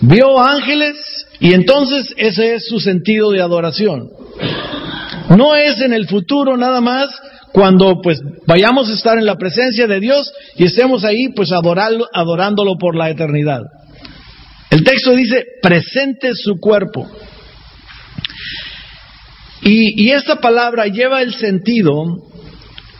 vio 0.00 0.38
ángeles 0.38 0.96
y 1.40 1.54
entonces 1.54 2.12
ese 2.18 2.56
es 2.56 2.66
su 2.66 2.80
sentido 2.80 3.30
de 3.30 3.40
adoración. 3.40 4.10
No 5.36 5.54
es 5.54 5.80
en 5.80 5.92
el 5.92 6.06
futuro 6.08 6.56
nada 6.56 6.80
más 6.80 7.08
cuando 7.52 8.00
pues 8.02 8.18
vayamos 8.46 8.88
a 8.88 8.94
estar 8.94 9.18
en 9.18 9.26
la 9.26 9.36
presencia 9.36 9.86
de 9.86 10.00
Dios 10.00 10.32
y 10.56 10.64
estemos 10.64 11.04
ahí 11.04 11.28
pues 11.34 11.50
adorándolo 11.52 12.76
por 12.78 12.96
la 12.96 13.10
eternidad. 13.10 13.60
El 14.70 14.84
texto 14.84 15.14
dice, 15.14 15.44
presente 15.60 16.32
su 16.34 16.58
cuerpo. 16.58 17.06
Y, 19.62 20.02
y 20.02 20.10
esta 20.12 20.36
palabra 20.36 20.86
lleva 20.86 21.20
el 21.22 21.34
sentido 21.34 21.92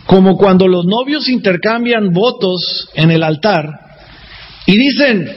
como 0.05 0.37
cuando 0.37 0.67
los 0.67 0.85
novios 0.85 1.27
intercambian 1.29 2.11
votos 2.11 2.89
en 2.93 3.09
el 3.11 3.23
altar 3.23 3.65
y 4.65 4.77
dicen, 4.77 5.29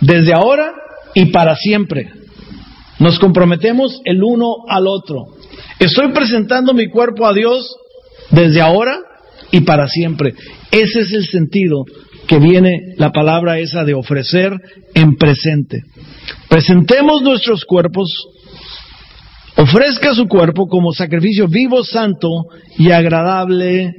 desde 0.00 0.32
ahora 0.34 0.72
y 1.14 1.26
para 1.26 1.56
siempre. 1.56 2.15
Nos 2.98 3.18
comprometemos 3.18 4.00
el 4.04 4.22
uno 4.22 4.64
al 4.68 4.86
otro. 4.86 5.26
Estoy 5.78 6.12
presentando 6.12 6.72
mi 6.72 6.88
cuerpo 6.88 7.26
a 7.26 7.34
Dios 7.34 7.76
desde 8.30 8.60
ahora 8.60 8.98
y 9.50 9.60
para 9.60 9.86
siempre. 9.88 10.34
Ese 10.70 11.00
es 11.00 11.12
el 11.12 11.26
sentido 11.26 11.84
que 12.26 12.38
viene 12.38 12.94
la 12.96 13.12
palabra 13.12 13.58
esa 13.58 13.84
de 13.84 13.94
ofrecer 13.94 14.52
en 14.94 15.16
presente. 15.16 15.84
Presentemos 16.48 17.22
nuestros 17.22 17.64
cuerpos, 17.64 18.08
ofrezca 19.56 20.14
su 20.14 20.26
cuerpo 20.26 20.66
como 20.66 20.92
sacrificio 20.92 21.48
vivo, 21.48 21.84
santo 21.84 22.28
y 22.78 22.90
agradable 22.90 23.94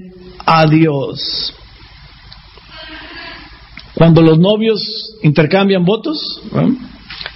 a 0.45 0.67
Dios. 0.67 1.53
Cuando 3.93 4.21
los 4.21 4.37
novios 4.37 5.17
intercambian 5.23 5.83
votos, 5.83 6.19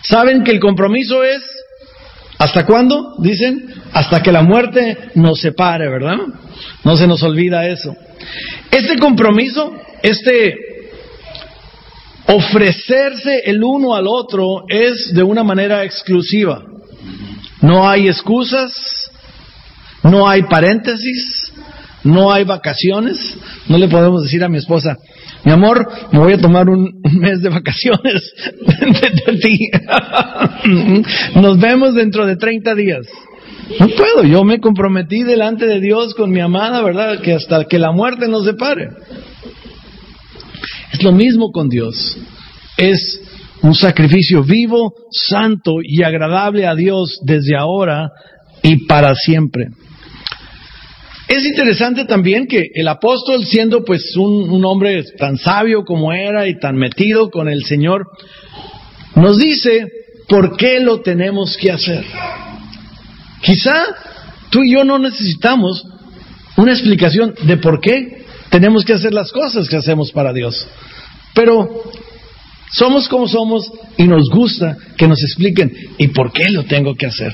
saben 0.04 0.44
que 0.44 0.52
el 0.52 0.60
compromiso 0.60 1.24
es, 1.24 1.42
¿hasta 2.42 2.66
cuándo? 2.66 3.14
Dicen, 3.20 3.68
hasta 3.94 4.24
que 4.24 4.32
la 4.32 4.42
muerte 4.42 4.98
nos 5.14 5.40
separe, 5.40 5.88
¿verdad? 5.88 6.18
No 6.84 6.98
se 6.98 7.06
nos 7.06 7.22
olvida 7.22 7.68
eso. 7.68 7.96
Este 8.72 8.98
compromiso, 8.98 9.76
este 10.02 10.56
ofrecerse 12.26 13.42
el 13.46 13.64
uno 13.64 13.94
al 13.94 14.08
otro 14.08 14.64
es 14.68 15.14
de 15.14 15.22
una 15.22 15.44
manera 15.44 15.84
exclusiva. 15.84 16.64
No 17.62 17.88
hay 17.88 18.08
excusas, 18.08 19.12
no 20.02 20.28
hay 20.28 20.42
paréntesis, 20.42 21.51
no 22.04 22.32
hay 22.32 22.44
vacaciones. 22.44 23.18
No 23.68 23.78
le 23.78 23.88
podemos 23.88 24.24
decir 24.24 24.44
a 24.44 24.50
mi 24.50 24.58
esposa, 24.58 24.98
mi 25.44 25.52
amor, 25.52 25.88
me 26.12 26.20
voy 26.20 26.34
a 26.34 26.38
tomar 26.38 26.70
un, 26.70 27.02
mes 27.20 27.42
de 27.42 27.50
vacaciones 27.50 28.34
de, 29.26 29.38
ti. 29.38 29.70
Nos 31.36 31.60
vemos 31.60 31.96
dentro 31.96 32.26
de 32.26 32.36
30 32.36 32.76
días. 32.76 33.08
No 33.80 33.88
puedo, 33.88 34.24
yo 34.24 34.44
me 34.44 34.60
comprometí 34.60 35.24
delante 35.24 35.66
de 35.66 35.80
Dios 35.80 36.14
con 36.14 36.30
mi 36.30 36.42
amada, 36.42 36.82
¿verdad? 36.82 37.22
Que 37.22 37.34
hasta 37.34 37.66
que 37.66 37.80
la 37.80 37.92
muerte 37.92 38.28
nos 38.28 38.46
separe. 38.46 38.90
Es 40.92 41.02
lo 41.04 41.14
mismo 41.14 41.52
con 41.52 41.70
Dios. 41.70 42.18
Es 42.78 43.22
un 43.62 43.74
sacrificio 43.74 44.44
vivo, 44.44 44.94
santo 45.12 45.76
y 45.82 46.04
agradable 46.04 46.68
a 46.68 46.76
Dios 46.76 47.20
desde 47.24 47.56
ahora 47.56 48.10
y 48.62 48.86
para 48.88 49.16
siempre. 49.16 49.68
Es 51.32 51.46
interesante 51.46 52.04
también 52.04 52.46
que 52.46 52.72
el 52.74 52.90
apóstol, 52.90 53.46
siendo 53.46 53.86
pues 53.86 54.18
un, 54.18 54.66
hombre 54.66 55.02
tan 55.18 55.38
sabio 55.38 55.86
como 55.86 56.12
era 56.12 56.46
y 56.46 56.60
tan 56.60 56.76
metido 56.76 57.30
con 57.30 57.48
el 57.48 57.64
Señor, 57.64 58.06
nos 59.16 59.38
dice 59.38 59.88
por 60.28 60.58
qué 60.58 60.82
lo 60.82 61.00
tenemos 61.00 61.56
que 61.56 61.72
hacer. 61.72 62.04
Quizá 63.42 63.82
tú 64.50 64.62
y 64.62 64.74
yo 64.74 64.84
no 64.84 65.00
necesitamos 65.00 65.86
una 66.58 66.74
explicación 66.74 67.34
de 67.44 67.56
por 67.56 67.80
qué 67.80 68.26
tenemos 68.50 68.84
que 68.84 68.92
hacer 68.92 69.14
las 69.14 69.32
cosas 69.32 69.70
que 69.70 69.78
hacemos 69.78 70.12
para 70.12 70.34
Dios. 70.34 70.68
Pero 71.34 71.82
somos 72.74 73.08
como 73.08 73.30
somos 73.30 73.72
y 73.96 74.04
nos 74.04 74.30
gusta 74.30 74.76
que 74.98 75.08
nos 75.08 75.24
expliquen 75.24 75.72
y 75.98 76.10
por 76.10 76.34
qué 76.34 76.50
lo 76.52 76.66
tengo 76.66 76.94
que 76.94 77.06
hacer. 77.06 77.34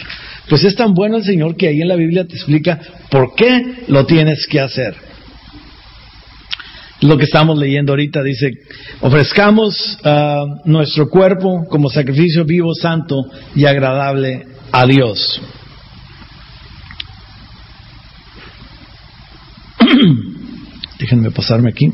Pues 0.49 0.63
es 0.63 0.75
tan 0.75 0.93
bueno 0.93 1.17
el 1.17 1.23
Señor 1.23 1.55
que 1.55 1.67
ahí 1.67 1.81
en 1.81 1.88
la 1.88 1.95
Biblia 1.95 2.25
te 2.25 2.36
explica 2.36 2.79
por 3.10 3.36
qué 3.36 3.83
lo 3.88 4.05
tienes 4.05 4.47
que 4.47 4.60
hacer. 4.62 4.95
Lo 7.01 7.17
que 7.17 7.25
estamos 7.25 7.60
leyendo 7.60 7.91
ahorita 7.91 8.23
dice, 8.23 8.51
ofrezcamos 9.01 9.99
ah, 10.03 10.45
nuestro 10.65 11.10
cuerpo 11.10 11.65
como 11.69 11.89
sacrificio 11.89 12.43
vivo, 12.43 12.73
santo 12.73 13.23
y 13.55 13.65
agradable 13.65 14.47
a 14.71 14.86
Dios. 14.88 15.39
Déjenme 20.99 21.29
pasarme 21.31 21.69
aquí. 21.69 21.91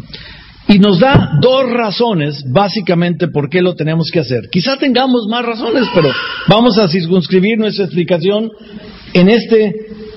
Y 0.67 0.79
nos 0.79 0.99
da 0.99 1.37
dos 1.41 1.69
razones, 1.71 2.43
básicamente, 2.51 3.27
por 3.27 3.49
qué 3.49 3.61
lo 3.61 3.75
tenemos 3.75 4.09
que 4.11 4.21
hacer. 4.21 4.49
Quizá 4.49 4.77
tengamos 4.77 5.27
más 5.29 5.45
razones, 5.45 5.87
pero 5.93 6.09
vamos 6.47 6.77
a 6.77 6.87
circunscribir 6.87 7.57
nuestra 7.57 7.85
explicación 7.85 8.49
en 9.13 9.29
este 9.29 9.73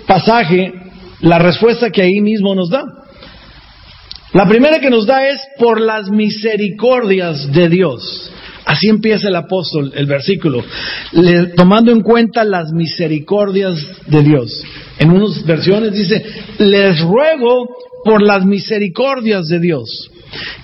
pasaje, 0.06 0.72
la 1.20 1.38
respuesta 1.38 1.90
que 1.90 2.02
ahí 2.02 2.20
mismo 2.20 2.54
nos 2.54 2.70
da. 2.70 2.84
La 4.32 4.46
primera 4.46 4.78
que 4.80 4.90
nos 4.90 5.06
da 5.06 5.26
es 5.28 5.40
por 5.58 5.80
las 5.80 6.10
misericordias 6.10 7.52
de 7.52 7.68
Dios. 7.68 8.30
Así 8.66 8.88
empieza 8.88 9.28
el 9.28 9.36
apóstol, 9.36 9.92
el 9.94 10.06
versículo, 10.06 10.64
tomando 11.56 11.92
en 11.92 12.02
cuenta 12.02 12.44
las 12.44 12.72
misericordias 12.72 13.78
de 14.06 14.22
Dios. 14.22 14.64
En 14.98 15.12
unas 15.12 15.44
versiones 15.46 15.92
dice, 15.92 16.24
les 16.58 17.00
ruego 17.00 17.68
por 18.04 18.22
las 18.22 18.44
misericordias 18.44 19.46
de 19.46 19.60
Dios. 19.60 20.10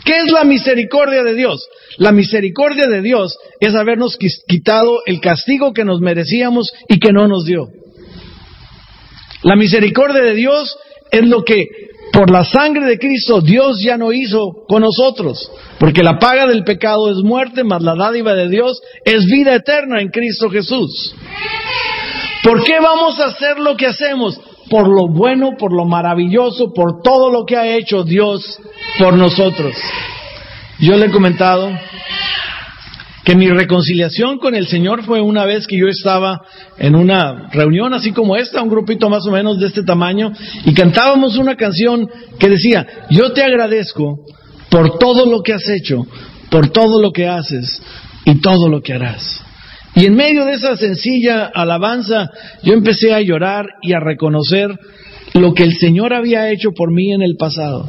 ¿Qué 0.05 0.21
es 0.21 0.33
la 0.33 0.45
misericordia 0.45 1.23
de 1.23 1.35
Dios? 1.35 1.67
La 1.99 2.13
misericordia 2.13 2.89
de 2.89 3.03
Dios 3.03 3.37
es 3.61 3.75
habernos 3.75 4.17
quitado 4.17 5.01
el 5.07 5.21
castigo 5.21 5.73
que 5.73 5.85
nos 5.85 6.01
merecíamos 6.01 6.73
y 6.89 6.99
que 6.99 7.13
no 7.13 7.29
nos 7.29 7.45
dio. 7.45 7.69
La 9.43 9.57
misericordia 9.57 10.23
de 10.23 10.35
Dios 10.35 10.77
es 11.11 11.27
lo 11.27 11.43
que 11.45 11.67
por 12.13 12.31
la 12.31 12.45
sangre 12.45 12.87
de 12.87 12.99
Cristo 12.99 13.41
Dios 13.41 13.81
ya 13.83 13.97
no 13.97 14.13
hizo 14.13 14.65
con 14.69 14.83
nosotros, 14.83 15.51
porque 15.79 16.03
la 16.03 16.19
paga 16.19 16.47
del 16.47 16.63
pecado 16.63 17.11
es 17.11 17.19
muerte, 17.25 17.65
mas 17.65 17.83
la 17.83 17.95
dádiva 17.95 18.35
de 18.35 18.49
Dios 18.49 18.81
es 19.05 19.25
vida 19.27 19.55
eterna 19.55 20.01
en 20.01 20.09
Cristo 20.09 20.51
Jesús. 20.51 21.15
¿Por 22.43 22.63
qué 22.65 22.81
vamos 22.81 23.19
a 23.21 23.27
hacer 23.27 23.59
lo 23.59 23.77
que 23.77 23.87
hacemos? 23.87 24.39
Por 24.73 24.89
lo 24.89 25.07
bueno, 25.07 25.51
por 25.59 25.71
lo 25.71 25.85
maravilloso, 25.85 26.73
por 26.73 27.03
todo 27.03 27.31
lo 27.31 27.45
que 27.45 27.59
ha 27.59 27.77
hecho 27.77 28.05
Dios 28.05 28.59
por 28.99 29.13
nosotros. 29.13 29.75
Yo 30.81 30.97
le 30.97 31.07
he 31.07 31.11
comentado 31.11 31.71
que 33.23 33.37
mi 33.37 33.51
reconciliación 33.51 34.39
con 34.39 34.55
el 34.55 34.67
Señor 34.67 35.05
fue 35.05 35.21
una 35.21 35.45
vez 35.45 35.67
que 35.67 35.77
yo 35.77 35.89
estaba 35.89 36.41
en 36.79 36.95
una 36.95 37.51
reunión 37.53 37.93
así 37.93 38.13
como 38.13 38.35
esta, 38.35 38.63
un 38.63 38.71
grupito 38.71 39.11
más 39.11 39.27
o 39.27 39.31
menos 39.31 39.61
de 39.61 39.67
este 39.67 39.83
tamaño, 39.83 40.33
y 40.65 40.73
cantábamos 40.73 41.37
una 41.37 41.55
canción 41.55 42.09
que 42.39 42.49
decía, 42.49 42.87
yo 43.11 43.35
te 43.35 43.45
agradezco 43.45 44.21
por 44.71 44.99
todo 44.99 45.27
lo 45.27 45.43
que 45.43 45.53
has 45.53 45.69
hecho, 45.69 46.07
por 46.51 46.71
todo 46.71 47.03
lo 47.03 47.13
que 47.13 47.29
haces 47.29 47.83
y 48.25 48.41
todo 48.41 48.71
lo 48.71 48.81
que 48.81 48.95
harás. 48.95 49.45
Y 49.95 50.07
en 50.07 50.15
medio 50.15 50.45
de 50.45 50.55
esa 50.55 50.77
sencilla 50.77 51.51
alabanza, 51.55 52.31
yo 52.63 52.73
empecé 52.73 53.13
a 53.13 53.21
llorar 53.21 53.67
y 53.83 53.93
a 53.93 54.01
reconocer 54.01 54.71
lo 55.35 55.53
que 55.55 55.65
el 55.65 55.75
Señor 55.75 56.15
había 56.15 56.51
hecho 56.51 56.73
por 56.73 56.93
mí 56.93 57.13
en 57.13 57.23
el 57.23 57.37
pasado. 57.37 57.89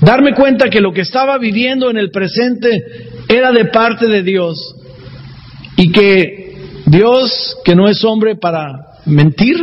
Darme 0.00 0.34
cuenta 0.34 0.68
que 0.68 0.80
lo 0.80 0.92
que 0.92 1.00
estaba 1.00 1.38
viviendo 1.38 1.90
en 1.90 1.96
el 1.96 2.10
presente 2.10 2.70
era 3.28 3.52
de 3.52 3.66
parte 3.66 4.06
de 4.06 4.22
Dios 4.22 4.58
y 5.76 5.90
que 5.90 6.56
Dios, 6.86 7.56
que 7.64 7.74
no 7.74 7.88
es 7.88 8.04
hombre 8.04 8.36
para 8.36 8.66
mentir, 9.06 9.56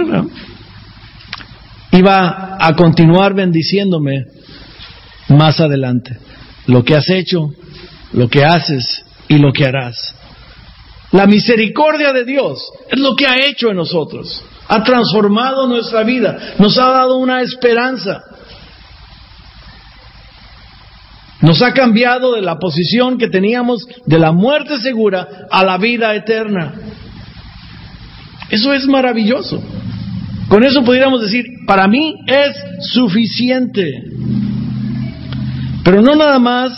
iba 1.91 2.57
a 2.59 2.75
continuar 2.75 3.35
bendiciéndome 3.35 4.25
más 5.29 5.59
adelante. 5.59 6.17
Lo 6.65 6.83
que 6.83 6.95
has 6.95 7.09
hecho, 7.09 7.51
lo 8.13 8.27
que 8.27 8.43
haces 8.43 9.03
y 9.27 9.37
lo 9.37 9.53
que 9.53 9.65
harás. 9.65 10.15
La 11.11 11.27
misericordia 11.27 12.13
de 12.13 12.23
Dios 12.23 12.71
es 12.89 12.99
lo 12.99 13.15
que 13.15 13.27
ha 13.27 13.35
hecho 13.45 13.69
en 13.69 13.77
nosotros. 13.77 14.43
Ha 14.67 14.83
transformado 14.83 15.67
nuestra 15.67 16.03
vida, 16.03 16.55
nos 16.57 16.77
ha 16.77 16.89
dado 16.89 17.17
una 17.17 17.41
esperanza. 17.41 18.21
Nos 21.41 21.61
ha 21.61 21.73
cambiado 21.73 22.33
de 22.33 22.41
la 22.41 22.57
posición 22.59 23.17
que 23.17 23.27
teníamos 23.27 23.85
de 24.05 24.19
la 24.19 24.31
muerte 24.31 24.77
segura 24.79 25.47
a 25.49 25.65
la 25.65 25.77
vida 25.77 26.15
eterna. 26.15 26.75
Eso 28.49 28.73
es 28.73 28.85
maravilloso. 28.87 29.61
Con 30.47 30.63
eso 30.63 30.83
pudiéramos 30.83 31.21
decir, 31.21 31.45
para 31.65 31.87
mí 31.87 32.13
es 32.27 32.55
suficiente. 32.93 33.89
Pero 35.83 36.01
no 36.01 36.15
nada 36.15 36.39
más 36.39 36.71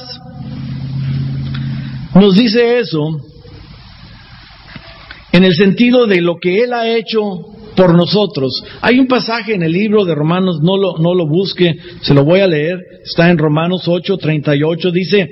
nos 2.15 2.36
dice 2.36 2.80
eso 2.80 3.19
en 5.34 5.43
el 5.43 5.54
sentido 5.56 6.06
de 6.06 6.22
lo 6.22 6.38
que 6.38 6.63
Él 6.63 6.74
ha 6.74 6.88
hecho 6.88 7.19
por 7.76 7.96
nosotros. 7.96 8.63
Hay 8.82 9.00
un 9.00 9.08
pasaje 9.08 9.56
en 9.56 9.63
el 9.63 9.72
libro 9.72 10.06
de 10.06 10.13
Romanos, 10.13 10.60
no 10.62 10.78
lo, 10.78 10.98
no 11.00 11.15
lo 11.15 11.28
busque, 11.28 11.76
se 12.02 12.13
lo 12.13 12.24
voy 12.24 12.39
a 12.39 12.48
leer, 12.48 12.78
está 13.04 13.30
en 13.32 13.39
Romanos 13.39 13.88
8, 13.88 14.17
38, 14.17 14.91
dice, 14.91 15.28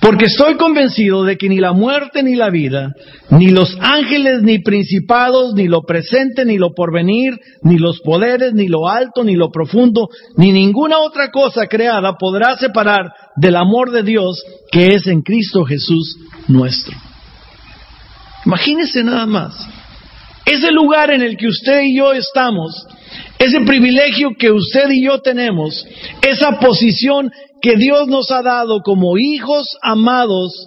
porque 0.00 0.26
estoy 0.26 0.56
convencido 0.56 1.24
de 1.24 1.36
que 1.36 1.48
ni 1.48 1.56
la 1.56 1.72
muerte 1.72 2.22
ni 2.22 2.36
la 2.36 2.50
vida, 2.50 2.92
ni 3.30 3.50
los 3.50 3.76
ángeles, 3.80 4.42
ni 4.42 4.58
principados, 4.58 5.54
ni 5.54 5.66
lo 5.66 5.82
presente, 5.82 6.44
ni 6.44 6.58
lo 6.58 6.74
porvenir, 6.74 7.32
ni 7.62 7.78
los 7.78 8.00
poderes, 8.00 8.52
ni 8.52 8.68
lo 8.68 8.88
alto, 8.88 9.24
ni 9.24 9.36
lo 9.36 9.50
profundo, 9.50 10.08
ni 10.36 10.52
ninguna 10.52 10.98
otra 10.98 11.30
cosa 11.30 11.66
creada 11.66 12.16
podrá 12.18 12.58
separar 12.58 13.10
del 13.36 13.56
amor 13.56 13.90
de 13.90 14.02
Dios 14.02 14.42
que 14.70 14.88
es 14.88 15.06
en 15.06 15.22
Cristo 15.22 15.64
Jesús 15.64 16.16
nuestro. 16.46 17.07
Imagínese 18.48 19.04
nada 19.04 19.26
más. 19.26 19.52
Ese 20.46 20.72
lugar 20.72 21.10
en 21.10 21.20
el 21.20 21.36
que 21.36 21.48
usted 21.48 21.82
y 21.82 21.98
yo 21.98 22.14
estamos, 22.14 22.86
ese 23.38 23.60
privilegio 23.60 24.30
que 24.38 24.50
usted 24.50 24.88
y 24.88 25.04
yo 25.04 25.20
tenemos, 25.20 25.86
esa 26.22 26.58
posición 26.58 27.30
que 27.60 27.76
Dios 27.76 28.08
nos 28.08 28.30
ha 28.30 28.40
dado 28.40 28.80
como 28.80 29.18
hijos 29.18 29.76
amados, 29.82 30.66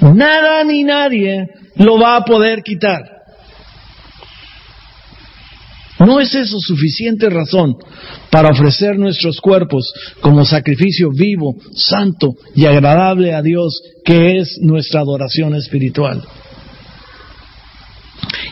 nada 0.00 0.64
ni 0.64 0.84
nadie 0.84 1.48
lo 1.76 1.98
va 1.98 2.16
a 2.16 2.24
poder 2.24 2.62
quitar. 2.62 3.02
¿No 5.98 6.20
es 6.20 6.34
eso 6.34 6.56
suficiente 6.60 7.28
razón 7.28 7.76
para 8.30 8.48
ofrecer 8.48 8.98
nuestros 8.98 9.38
cuerpos 9.42 9.92
como 10.22 10.46
sacrificio 10.46 11.10
vivo, 11.10 11.56
santo 11.74 12.36
y 12.54 12.64
agradable 12.64 13.34
a 13.34 13.42
Dios, 13.42 13.82
que 14.02 14.38
es 14.38 14.56
nuestra 14.62 15.00
adoración 15.00 15.54
espiritual? 15.56 16.22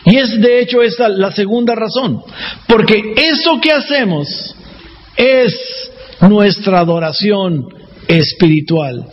Y 0.09 0.15
es 0.15 0.39
de 0.39 0.61
hecho 0.61 0.81
esa 0.81 1.09
la 1.09 1.33
segunda 1.33 1.75
razón, 1.75 2.21
porque 2.65 3.13
eso 3.17 3.59
que 3.59 3.73
hacemos 3.73 4.55
es 5.17 5.91
nuestra 6.21 6.79
adoración 6.79 7.65
espiritual. 8.07 9.05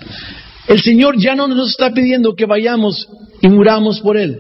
El 0.69 0.81
Señor 0.81 1.17
ya 1.19 1.35
no 1.35 1.49
nos 1.49 1.71
está 1.71 1.91
pidiendo 1.91 2.37
que 2.37 2.47
vayamos 2.47 3.09
y 3.43 3.49
muramos 3.49 4.01
por 4.03 4.17
Él. 4.17 4.39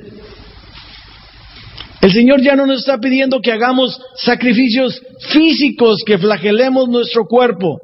El 2.00 2.12
Señor 2.12 2.40
ya 2.40 2.54
no 2.54 2.66
nos 2.66 2.80
está 2.80 2.98
pidiendo 2.98 3.40
que 3.40 3.50
hagamos 3.50 4.00
sacrificios 4.14 5.02
físicos, 5.32 6.04
que 6.06 6.18
flagelemos 6.18 6.88
nuestro 6.88 7.24
cuerpo 7.24 7.80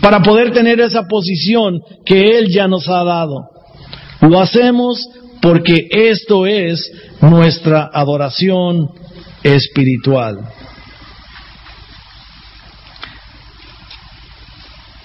para 0.00 0.22
poder 0.22 0.50
tener 0.50 0.80
esa 0.80 1.02
posición 1.06 1.78
que 2.06 2.38
Él 2.38 2.48
ya 2.48 2.66
nos 2.68 2.88
ha 2.88 3.04
dado. 3.04 3.50
Lo 4.22 4.40
hacemos 4.40 5.06
porque 5.42 5.88
esto 5.90 6.46
es 6.46 6.90
nuestra 7.20 7.90
adoración 7.92 8.90
espiritual. 9.42 10.38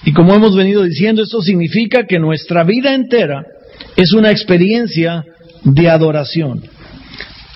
Y 0.04 0.12
como 0.12 0.34
hemos 0.34 0.54
venido 0.54 0.84
diciendo, 0.84 1.24
esto 1.24 1.42
significa 1.42 2.06
que 2.06 2.20
nuestra 2.20 2.62
vida 2.62 2.94
entera 2.94 3.44
es 3.96 4.12
una 4.12 4.30
experiencia 4.30 5.24
de 5.64 5.90
adoración. 5.90 6.62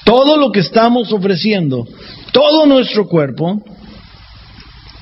Todo 0.04 0.36
lo 0.36 0.50
que 0.50 0.60
estamos 0.60 1.12
ofreciendo, 1.12 1.86
todo 2.32 2.66
nuestro 2.66 3.06
cuerpo, 3.06 3.62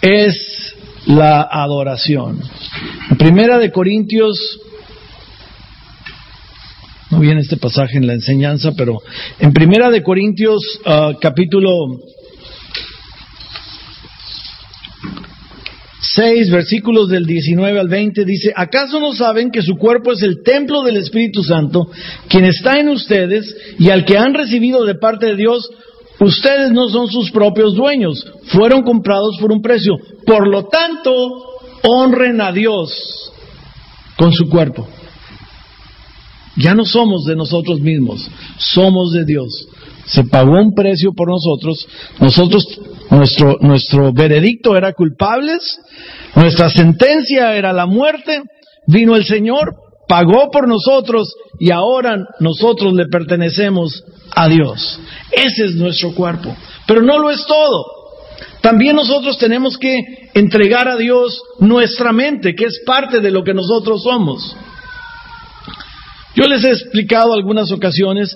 es 0.03 0.77
la 1.07 1.49
adoración. 1.51 2.41
Primera 3.19 3.59
de 3.59 3.73
Corintios 3.73 4.61
No 7.11 7.19
viene 7.19 7.41
este 7.41 7.57
pasaje 7.57 7.99
en 7.99 8.07
la 8.07 8.15
enseñanza, 8.15 8.73
pero 8.77 8.99
en 9.41 9.53
Primera 9.53 9.91
de 9.91 10.03
Corintios 10.03 10.61
uh, 10.87 11.19
capítulo 11.21 11.71
6, 16.15 16.51
versículos 16.51 17.09
del 17.09 17.27
19 17.27 17.81
al 17.81 17.89
20, 17.89 18.25
dice, 18.25 18.53
¿acaso 18.55 19.01
no 19.01 19.13
saben 19.13 19.51
que 19.51 19.63
su 19.63 19.77
cuerpo 19.77 20.13
es 20.13 20.23
el 20.23 20.43
templo 20.45 20.83
del 20.83 20.97
Espíritu 20.97 21.43
Santo, 21.43 21.91
quien 22.29 22.45
está 22.45 22.79
en 22.79 22.89
ustedes 22.89 23.57
y 23.79 23.91
al 23.91 24.05
que 24.05 24.17
han 24.17 24.35
recibido 24.35 24.85
de 24.85 24.95
parte 24.95 25.27
de 25.27 25.37
Dios? 25.37 25.69
Ustedes 26.21 26.71
no 26.71 26.89
son 26.89 27.09
sus 27.09 27.31
propios 27.31 27.75
dueños, 27.75 28.25
fueron 28.47 28.83
comprados 28.83 29.37
por 29.41 29.51
un 29.51 29.63
precio. 29.63 29.95
Por 30.27 30.47
lo 30.47 30.67
tanto, 30.67 31.13
honren 31.83 32.41
a 32.41 32.53
Dios 32.53 33.33
con 34.17 34.33
su 34.33 34.49
cuerpo. 34.49 34.87
Ya 36.61 36.75
no 36.75 36.85
somos 36.85 37.25
de 37.25 37.37
nosotros 37.37 37.81
mismos, 37.81 38.29
somos 38.59 39.13
de 39.13 39.25
Dios. 39.25 39.69
Se 40.07 40.25
pagó 40.25 40.61
un 40.61 40.75
precio 40.75 41.13
por 41.15 41.29
nosotros. 41.29 41.87
Nosotros, 42.19 42.67
nuestro, 43.11 43.57
nuestro 43.61 44.13
veredicto 44.13 44.77
era 44.77 44.93
culpables, 44.93 45.81
nuestra 46.35 46.69
sentencia 46.71 47.55
era 47.55 47.73
la 47.73 47.87
muerte. 47.87 48.43
Vino 48.87 49.15
el 49.15 49.25
Señor, 49.25 49.75
pagó 50.09 50.51
por 50.51 50.67
nosotros 50.67 51.33
y 51.59 51.71
ahora 51.71 52.17
nosotros 52.41 52.93
le 52.95 53.07
pertenecemos 53.07 54.03
a 54.35 54.49
Dios. 54.49 54.99
Ese 55.31 55.67
es 55.67 55.75
nuestro 55.77 56.13
cuerpo. 56.15 56.55
Pero 56.87 57.03
no 57.03 57.19
lo 57.19 57.31
es 57.31 57.45
todo. 57.47 57.85
También 58.61 58.97
nosotros 58.97 59.39
tenemos 59.39 59.79
que 59.79 59.99
entregar 60.35 60.89
a 60.89 60.97
Dios 60.97 61.41
nuestra 61.61 62.13
mente, 62.13 62.55
que 62.55 62.65
es 62.65 62.83
parte 62.85 63.21
de 63.21 63.31
lo 63.31 63.43
que 63.45 63.55
nosotros 63.55 64.03
somos. 64.03 64.57
Yo 66.41 66.47
les 66.47 66.65
he 66.65 66.71
explicado 66.71 67.35
algunas 67.35 67.71
ocasiones 67.71 68.35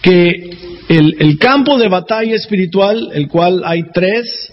que 0.00 0.50
el, 0.88 1.38
campo 1.38 1.76
de 1.76 1.88
batalla 1.88 2.34
espiritual, 2.34 3.10
el 3.12 3.28
cual 3.28 3.60
hay 3.66 3.82
tres, 3.92 4.50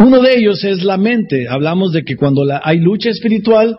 uno 0.00 0.20
de 0.20 0.38
ellos 0.38 0.64
es 0.64 0.82
la 0.82 0.96
mente. 0.96 1.46
Hablamos 1.48 1.92
de 1.92 2.02
que 2.02 2.16
cuando 2.16 2.42
hay 2.60 2.78
lucha 2.78 3.10
espiritual, 3.10 3.76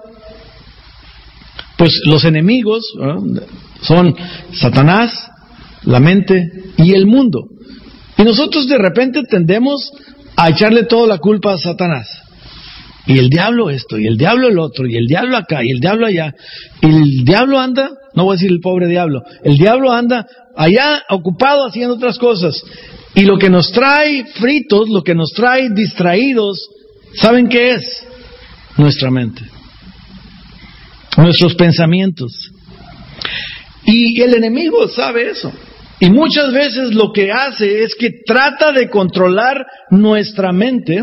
pues 1.78 2.00
los 2.06 2.24
enemigos 2.24 2.86
son 3.82 4.16
Satanás, 4.54 5.12
la 5.84 6.00
mente 6.00 6.50
y 6.78 6.94
el 6.94 7.08
mundo. 7.08 7.50
Y 8.18 8.24
nosotros 8.24 8.70
de 8.70 8.78
repente 8.78 9.24
tendemos 9.30 9.92
a 10.38 10.52
echarle 10.52 10.84
toda 10.84 11.08
la 11.08 11.18
culpa 11.18 11.56
a 11.56 11.58
Satanás. 11.58 12.08
Y 13.08 13.20
el 13.20 13.30
diablo 13.30 13.70
esto, 13.70 14.00
y 14.00 14.08
el 14.08 14.18
diablo 14.18 14.48
el 14.48 14.58
otro, 14.58 14.88
y 14.88 14.96
el 14.96 15.06
diablo 15.06 15.38
acá, 15.38 15.60
y 15.64 15.72
el 15.72 15.80
diablo 15.80 16.08
allá. 16.08 16.34
Y 16.82 16.88
el 16.88 17.26
diablo 17.26 17.60
anda, 17.60 17.92
no 18.16 18.24
voy 18.24 18.34
a 18.34 18.38
decir 18.38 18.52
el 18.52 18.60
pobre 18.62 18.88
diablo, 18.88 19.22
el 19.44 19.58
diablo 19.58 19.92
anda 19.92 20.26
allá 20.56 21.04
ocupado 21.10 21.68
haciendo 21.68 21.96
otras 21.96 22.18
cosas. 22.18 22.62
Y 23.14 23.22
lo 23.22 23.38
que 23.38 23.50
nos 23.50 23.72
trae 23.72 24.26
fritos, 24.26 24.90
lo 24.90 25.04
que 25.04 25.16
nos 25.16 25.32
trae 25.32 25.70
distraídos, 25.70 26.68
¿saben 27.16 27.48
qué 27.48 27.76
es? 27.76 28.06
Nuestra 28.78 29.10
mente. 29.10 29.42
Nuestros 31.18 31.56
pensamientos. 31.56 32.52
Y 33.86 34.20
el 34.22 34.34
enemigo 34.34 34.88
sabe 34.88 35.30
eso. 35.30 35.54
Y 36.00 36.10
muchas 36.10 36.52
veces 36.52 36.94
lo 36.94 37.14
que 37.14 37.32
hace 37.32 37.84
es 37.84 37.96
que 37.96 38.10
trata 38.26 38.74
de 38.74 38.90
controlar 38.90 39.66
nuestra 39.92 40.52
mente. 40.52 41.02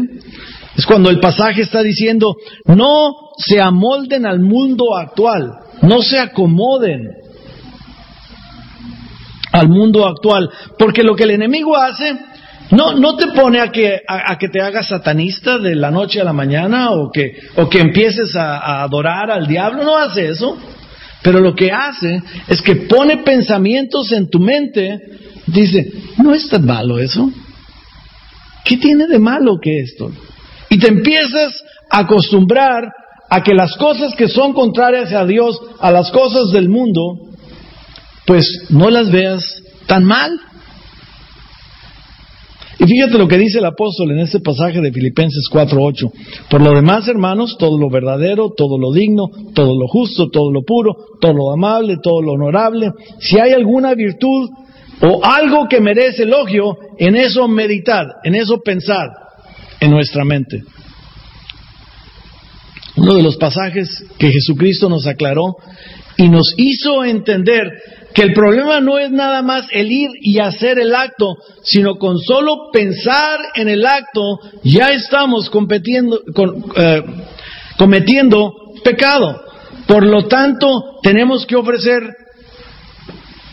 Es 0.77 0.87
cuando 0.87 1.11
el 1.11 1.21
pasaje 1.21 1.63
está 1.63 1.83
diciendo, 1.83 2.37
no 2.67 3.15
se 3.37 3.61
amolden 3.61 4.25
al 4.27 4.41
mundo 4.41 4.97
actual, 4.97 5.53
no 5.83 6.03
se 6.03 6.19
acomoden 6.19 7.09
al 9.53 9.69
mundo 9.69 10.07
actual, 10.07 10.49
porque 10.79 11.03
lo 11.03 11.15
que 11.15 11.25
el 11.25 11.33
enemigo 11.33 11.77
hace 11.77 12.17
no, 12.71 12.95
no 12.95 13.17
te 13.17 13.27
pone 13.29 13.61
a 13.61 13.71
que, 13.71 14.01
a, 14.09 14.39
que 14.39 14.49
te 14.49 14.63
hagas 14.63 14.89
satanista 14.89 15.59
de 15.59 15.75
la 15.75 15.91
noche 15.91 16.23
a 16.23 16.25
la 16.25 16.33
mañana 16.33 16.93
o 16.93 17.11
que, 17.13 17.37
o 17.57 17.69
que 17.69 17.81
empieces 17.81 18.35
a, 18.35 18.57
a 18.57 18.83
adorar 18.83 19.31
al 19.31 19.47
diablo, 19.47 19.85
no 19.85 19.99
hace 19.99 20.31
eso. 20.31 20.57
Pero 21.23 21.41
lo 21.41 21.55
que 21.55 21.71
hace 21.71 22.23
es 22.49 22.63
que 22.63 22.77
pone 22.77 23.19
pensamientos 23.19 24.11
en 24.13 24.31
tu 24.31 24.41
mente, 24.41 24.99
dice, 25.47 25.93
no 26.17 26.33
es 26.33 26.49
tan 26.49 26.65
malo 26.65 26.99
eso. 26.99 27.31
¿Qué 28.65 28.79
tiene 28.79 29.07
de 29.07 29.19
malo 29.19 29.59
que 29.61 29.81
esto? 29.81 30.11
Y 30.73 30.79
te 30.79 30.89
empiezas 30.89 31.63
a 31.91 31.99
acostumbrar 31.99 32.85
a 33.29 33.43
que 33.43 33.53
las 33.53 33.77
cosas 33.77 34.15
que 34.15 34.27
son 34.27 34.55
contrarias 34.55 35.13
a 35.13 35.27
Dios, 35.27 35.61
a 35.79 35.91
las 35.91 36.11
cosas 36.11 36.51
del 36.51 36.71
mundo, 36.71 37.19
pues 38.27 38.47
no 38.71 38.89
las 38.89 39.11
veas 39.11 39.45
tan 39.87 40.03
mal. 40.05 40.31
Y 42.79 42.87
fíjate 42.87 43.19
lo 43.19 43.29
que 43.29 43.37
dice 43.37 43.59
el 43.59 43.67
apóstol 43.67 44.13
en 44.13 44.21
este 44.21 44.41
pasaje 44.41 44.81
de 44.81 44.91
Filipenses 44.91 45.47
4:8. 45.53 46.11
Por 46.49 46.63
lo 46.63 46.75
demás, 46.75 47.07
hermanos, 47.07 47.59
todo 47.59 47.79
lo 47.79 47.91
verdadero, 47.91 48.49
todo 48.57 48.79
lo 48.79 48.93
digno, 48.93 49.29
todo 49.55 49.79
lo 49.79 49.87
justo, 49.89 50.31
todo 50.31 50.51
lo 50.51 50.63
puro, 50.63 50.97
todo 51.21 51.35
lo 51.35 51.53
amable, 51.53 51.99
todo 52.03 52.23
lo 52.23 52.33
honorable, 52.33 52.93
si 53.19 53.39
hay 53.39 53.53
alguna 53.53 53.93
virtud 53.93 54.49
o 55.03 55.23
algo 55.23 55.69
que 55.69 55.83
merece 55.83 56.23
elogio, 56.23 56.79
en 56.97 57.15
eso 57.17 57.47
meditad, 57.47 58.07
en 58.25 58.37
eso 58.37 58.63
pensad, 58.65 59.09
en 59.83 59.91
nuestra 59.91 60.25
mente. 60.25 60.63
Uno 62.97 63.15
de 63.15 63.23
los 63.23 63.37
pasajes 63.37 64.05
que 64.17 64.31
Jesucristo 64.31 64.89
nos 64.89 65.09
aclaró 65.09 65.57
y 66.17 66.29
nos 66.29 66.55
hizo 66.57 67.05
entender 67.05 67.69
que 68.15 68.23
el 68.23 68.33
problema 68.33 68.81
no 68.81 68.99
es 68.99 69.11
nada 69.11 69.43
más 69.43 69.67
el 69.73 69.91
ir 69.91 70.11
y 70.21 70.39
hacer 70.39 70.79
el 70.79 70.95
acto, 70.95 71.35
sino 71.65 71.97
con 71.97 72.19
solo 72.19 72.71
pensar 72.73 73.41
en 73.57 73.69
el 73.69 73.85
acto 73.85 74.39
ya 74.63 74.93
estamos 74.93 75.51
eh, 75.51 77.03
cometiendo 77.77 78.53
pecado. 78.85 79.41
Por 79.89 80.07
lo 80.07 80.29
tanto, 80.29 80.69
tenemos 81.03 81.45
que 81.45 81.57
ofrecer 81.57 82.03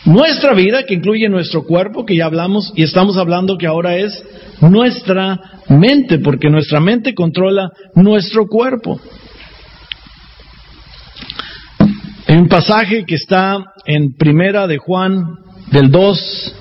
nuestra 0.04 0.54
vida, 0.54 0.84
que 0.84 0.94
incluye 0.94 1.28
nuestro 1.28 1.64
cuerpo, 1.64 2.06
que 2.06 2.16
ya 2.16 2.26
hablamos, 2.26 2.72
y 2.74 2.82
estamos 2.82 3.16
hablando 3.16 3.58
que 3.58 3.66
ahora 3.66 3.96
es 3.96 4.22
nuestra 4.60 5.38
mente, 5.68 6.18
porque 6.18 6.50
nuestra 6.50 6.80
mente 6.80 7.14
controla 7.14 7.70
nuestro 7.94 8.46
cuerpo. 8.46 9.00
Hay 12.26 12.36
un 12.36 12.48
pasaje 12.48 13.04
que 13.04 13.16
está 13.16 13.58
en 13.86 14.14
Primera 14.14 14.66
de 14.66 14.78
Juan 14.78 15.24
del 15.72 15.90
2, 15.90 16.56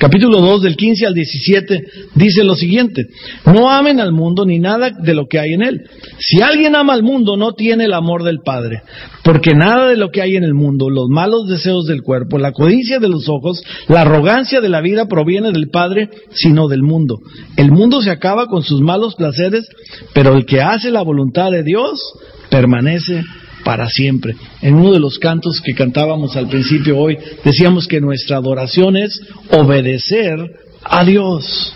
capítulo 0.00 0.40
2 0.40 0.62
del 0.62 0.76
15 0.76 1.06
al 1.06 1.12
17, 1.12 1.84
dice 2.14 2.42
lo 2.42 2.54
siguiente, 2.54 3.04
no 3.44 3.70
amen 3.70 4.00
al 4.00 4.12
mundo 4.12 4.46
ni 4.46 4.58
nada 4.58 4.90
de 4.90 5.12
lo 5.12 5.26
que 5.26 5.38
hay 5.38 5.52
en 5.52 5.62
él. 5.62 5.82
Si 6.18 6.40
alguien 6.40 6.74
ama 6.74 6.94
al 6.94 7.02
mundo 7.02 7.36
no 7.36 7.52
tiene 7.52 7.84
el 7.84 7.92
amor 7.92 8.24
del 8.24 8.38
Padre, 8.42 8.80
porque 9.22 9.50
nada 9.54 9.88
de 9.88 9.98
lo 9.98 10.08
que 10.08 10.22
hay 10.22 10.36
en 10.36 10.44
el 10.44 10.54
mundo, 10.54 10.88
los 10.88 11.08
malos 11.10 11.46
deseos 11.48 11.84
del 11.84 12.00
cuerpo, 12.00 12.38
la 12.38 12.52
codicia 12.52 12.98
de 12.98 13.10
los 13.10 13.28
ojos, 13.28 13.62
la 13.88 14.00
arrogancia 14.00 14.62
de 14.62 14.70
la 14.70 14.80
vida 14.80 15.04
proviene 15.04 15.52
del 15.52 15.68
Padre, 15.68 16.08
sino 16.32 16.66
del 16.66 16.82
mundo. 16.82 17.18
El 17.58 17.70
mundo 17.70 18.00
se 18.00 18.10
acaba 18.10 18.46
con 18.46 18.62
sus 18.62 18.80
malos 18.80 19.16
placeres, 19.16 19.68
pero 20.14 20.34
el 20.34 20.46
que 20.46 20.62
hace 20.62 20.90
la 20.90 21.02
voluntad 21.02 21.50
de 21.50 21.62
Dios 21.62 22.00
permanece 22.48 23.22
para 23.64 23.88
siempre. 23.88 24.34
En 24.62 24.74
uno 24.74 24.92
de 24.92 25.00
los 25.00 25.18
cantos 25.18 25.60
que 25.64 25.74
cantábamos 25.74 26.36
al 26.36 26.48
principio 26.48 26.98
hoy, 26.98 27.18
decíamos 27.44 27.86
que 27.86 28.00
nuestra 28.00 28.36
adoración 28.36 28.96
es 28.96 29.20
obedecer 29.50 30.38
a 30.82 31.04
Dios. 31.04 31.74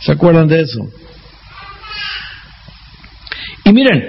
¿Se 0.00 0.12
acuerdan 0.12 0.48
de 0.48 0.62
eso? 0.62 0.80
Y 3.64 3.72
miren, 3.72 4.02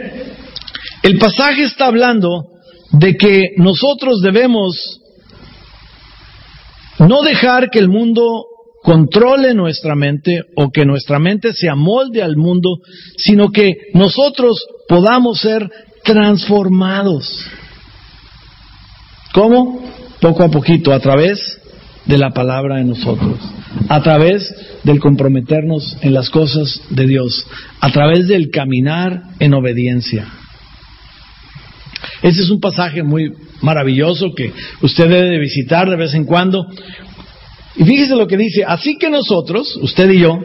el 1.04 1.18
pasaje 1.18 1.64
está 1.64 1.86
hablando 1.86 2.44
de 2.92 3.16
que 3.16 3.52
nosotros 3.58 4.22
debemos 4.22 5.00
no 7.00 7.22
dejar 7.24 7.70
que 7.70 7.80
el 7.80 7.90
mundo 7.90 8.46
controle 8.82 9.54
nuestra 9.54 9.96
mente 9.96 10.42
o 10.56 10.70
que 10.70 10.86
nuestra 10.86 11.20
mente 11.20 11.54
se 11.54 11.70
amolde 11.70 12.22
al 12.22 12.38
mundo, 12.38 12.70
sino 13.18 13.50
que 13.50 13.74
nosotros 13.94 14.64
podamos 14.88 15.40
ser 15.40 15.70
transformados. 16.06 17.46
¿Cómo? 19.34 19.84
Poco 20.22 20.44
a 20.44 20.50
poquito, 20.50 20.94
a 20.94 21.00
través 21.00 21.60
de 22.06 22.18
la 22.18 22.30
palabra 22.30 22.80
en 22.80 22.90
nosotros, 22.90 23.40
a 23.90 24.02
través 24.02 24.54
del 24.84 25.00
comprometernos 25.00 25.98
en 26.02 26.14
las 26.14 26.30
cosas 26.30 26.80
de 26.90 27.08
Dios, 27.08 27.46
a 27.82 27.92
través 27.92 28.28
del 28.28 28.50
caminar 28.50 29.24
en 29.40 29.54
obediencia. 29.54 30.28
Ese 32.22 32.44
es 32.44 32.50
un 32.50 32.60
pasaje 32.60 33.04
muy 33.04 33.34
maravilloso 33.62 34.34
que 34.36 34.54
usted 34.82 35.10
debe 35.10 35.40
visitar 35.40 35.90
de 35.90 35.96
vez 35.96 36.14
en 36.14 36.26
cuando. 36.26 36.68
Y 37.78 37.84
fíjese 37.84 38.16
lo 38.16 38.28
que 38.28 38.38
dice, 38.38 38.64
así 38.66 38.98
que 38.98 39.10
nosotros, 39.10 39.78
usted 39.82 40.10
y 40.12 40.20
yo, 40.20 40.40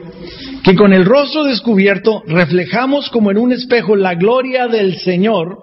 que 0.62 0.74
con 0.74 0.92
el 0.92 1.04
rostro 1.04 1.44
descubierto 1.44 2.22
reflejamos 2.26 3.08
como 3.10 3.30
en 3.30 3.38
un 3.38 3.52
espejo 3.52 3.96
la 3.96 4.14
gloria 4.14 4.66
del 4.66 4.98
Señor, 4.98 5.58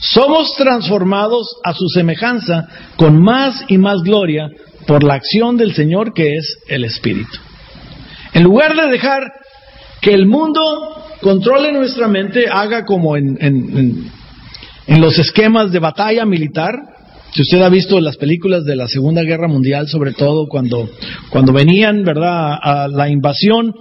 somos 0.00 0.54
transformados 0.56 1.56
a 1.64 1.74
su 1.74 1.88
semejanza 1.88 2.68
con 2.96 3.20
más 3.20 3.64
y 3.68 3.78
más 3.78 4.02
gloria 4.02 4.48
por 4.86 5.02
la 5.02 5.14
acción 5.14 5.56
del 5.56 5.74
Señor 5.74 6.14
que 6.14 6.36
es 6.36 6.58
el 6.68 6.84
Espíritu. 6.84 7.38
En 8.32 8.44
lugar 8.44 8.76
de 8.76 8.88
dejar 8.88 9.22
que 10.00 10.14
el 10.14 10.26
mundo 10.26 10.60
controle 11.20 11.72
nuestra 11.72 12.08
mente, 12.08 12.46
haga 12.50 12.84
como 12.84 13.16
en, 13.16 13.36
en, 13.40 15.00
los 15.00 15.18
esquemas 15.18 15.72
de 15.72 15.80
batalla 15.80 16.24
militar, 16.24 16.72
si 17.32 17.42
usted 17.42 17.60
ha 17.62 17.68
visto 17.68 18.00
las 18.00 18.16
películas 18.16 18.64
de 18.64 18.76
la 18.76 18.88
Segunda 18.88 19.22
Guerra 19.22 19.48
Mundial, 19.48 19.88
sobre 19.88 20.12
todo 20.12 20.48
cuando, 20.48 20.88
cuando 21.30 21.52
venían, 21.52 22.02
¿verdad?, 22.02 22.58
a 22.60 22.88
la 22.88 23.08
invasión, 23.08 23.74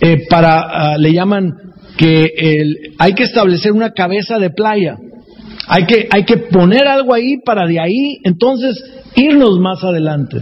eh, 0.00 0.26
para, 0.28 0.96
le 0.98 1.12
llaman 1.12 1.52
que 1.96 2.32
el, 2.36 2.94
hay 2.98 3.12
que 3.14 3.24
establecer 3.24 3.72
una 3.72 3.90
cabeza 3.90 4.38
de 4.38 4.50
playa. 4.50 4.96
Hay 5.66 5.84
que, 5.84 6.08
hay 6.10 6.24
que 6.24 6.38
poner 6.38 6.86
algo 6.86 7.12
ahí 7.12 7.38
para 7.44 7.66
de 7.66 7.78
ahí 7.78 8.18
entonces 8.24 8.82
irnos 9.16 9.58
más 9.58 9.82
adelante. 9.84 10.38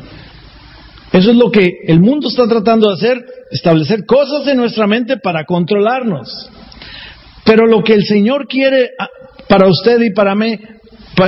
Eso 1.13 1.31
es 1.31 1.37
lo 1.37 1.51
que 1.51 1.71
el 1.87 2.01
mundo 2.01 2.29
está 2.29 2.47
tratando 2.47 2.89
de 2.89 2.95
hacer, 2.95 3.25
establecer 3.51 4.05
cosas 4.07 4.47
en 4.49 4.59
nuestra 4.59 4.87
mente 4.87 5.17
para 5.17 5.45
controlarnos. 5.45 6.51
Pero 7.45 7.67
lo 7.67 7.83
que 7.83 7.95
el 7.95 8.05
Señor 8.05 8.47
quiere 8.47 8.91
ah, 8.99 9.09
para 9.49 9.67
usted 9.69 10.01
y 10.03 10.11
para 10.11 10.35
mí, 10.35 10.59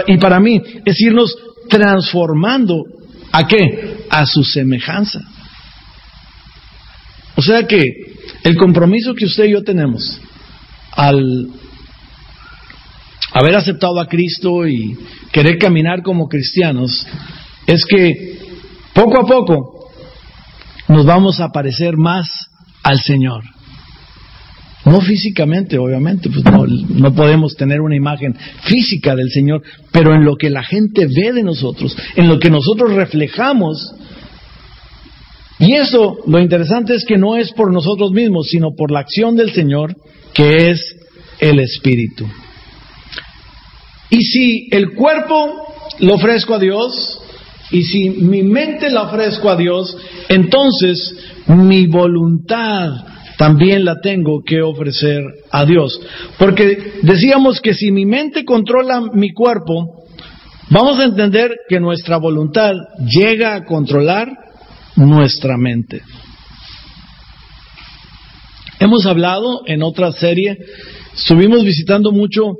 y 0.07 0.18
para 0.18 0.40
mí 0.40 0.61
es 0.85 1.01
irnos 1.01 1.35
transformando 1.68 2.85
a 3.33 3.46
qué? 3.46 4.05
A 4.11 4.27
su 4.27 4.42
semejanza. 4.42 5.20
O 7.37 7.42
sea 7.42 7.66
que 7.66 7.85
el 8.42 8.57
compromiso 8.57 9.14
que 9.14 9.27
usted 9.27 9.44
y 9.44 9.53
yo 9.53 9.62
tenemos 9.62 10.20
al 10.92 11.48
haber 13.33 13.57
aceptado 13.57 14.01
a 14.01 14.09
Cristo 14.09 14.66
y 14.66 14.96
querer 15.31 15.59
caminar 15.59 16.03
como 16.03 16.29
cristianos 16.29 17.07
es 17.66 17.85
que 17.85 18.38
poco 18.94 19.20
a 19.20 19.27
poco 19.27 19.90
nos 20.88 21.05
vamos 21.05 21.38
a 21.40 21.51
parecer 21.51 21.96
más 21.96 22.29
al 22.83 22.98
Señor. 23.01 23.44
No 24.88 25.03
físicamente, 25.03 25.77
obviamente, 25.77 26.31
pues 26.31 26.42
no, 26.88 27.14
podemos 27.14 27.55
tener 27.57 27.81
una 27.81 27.94
imagen 27.94 28.35
física 28.62 29.14
del 29.14 29.31
Señor, 29.31 29.62
pero 29.92 30.14
en 30.14 30.24
lo 30.24 30.37
que 30.37 30.48
la 30.48 30.62
gente 30.62 31.07
ve 31.07 31.33
de 31.33 31.42
nosotros, 31.42 31.94
en 32.16 32.27
lo 32.27 32.38
que 32.38 32.48
nosotros 32.48 32.94
reflejamos. 32.94 33.94
Y 35.59 35.74
eso, 35.74 36.18
lo 36.27 36.38
interesante 36.38 36.94
es 36.94 37.05
que 37.05 37.18
no 37.18 37.37
es 37.37 37.53
por 37.53 37.70
nosotros 37.70 38.12
mismos, 38.12 38.48
sino 38.48 38.70
por 38.74 38.90
la 38.90 39.01
acción 39.01 39.37
del 39.37 39.53
Señor, 39.53 39.94
que 40.33 40.70
es 40.70 40.96
el 41.38 41.59
Espíritu. 41.61 42.27
Y 44.09 44.22
si 44.22 44.68
el 44.70 44.94
cuerpo 44.94 45.66
lo 45.98 46.14
ofrezco 46.14 46.55
a 46.55 46.59
Dios, 46.59 47.20
y 47.70 47.83
si 47.83 48.09
mi 48.09 48.42
mente 48.42 48.88
la 48.90 49.03
ofrezco 49.03 49.51
a 49.51 49.57
Dios, 49.57 49.94
entonces 50.31 51.14
mi 51.46 51.87
voluntad 51.87 53.17
también 53.38 53.85
la 53.85 54.01
tengo 54.01 54.42
que 54.44 54.61
ofrecer 54.61 55.22
a 55.53 55.64
Dios. 55.64 55.98
Porque 56.38 56.98
decíamos 57.03 57.61
que 57.61 57.72
si 57.72 57.92
mi 57.92 58.05
mente 58.05 58.44
controla 58.44 59.01
mi 59.14 59.33
cuerpo, 59.33 60.05
vamos 60.70 60.98
a 60.98 61.05
entender 61.05 61.53
que 61.68 61.79
nuestra 61.79 62.16
voluntad 62.16 62.72
llega 63.07 63.55
a 63.55 63.64
controlar 63.64 64.29
nuestra 64.96 65.57
mente. 65.57 66.03
Hemos 68.81 69.07
hablado 69.07 69.62
en 69.66 69.85
otra 69.85 70.11
serie, 70.11 70.59
estuvimos 71.14 71.62
visitando 71.62 72.11
mucho 72.11 72.55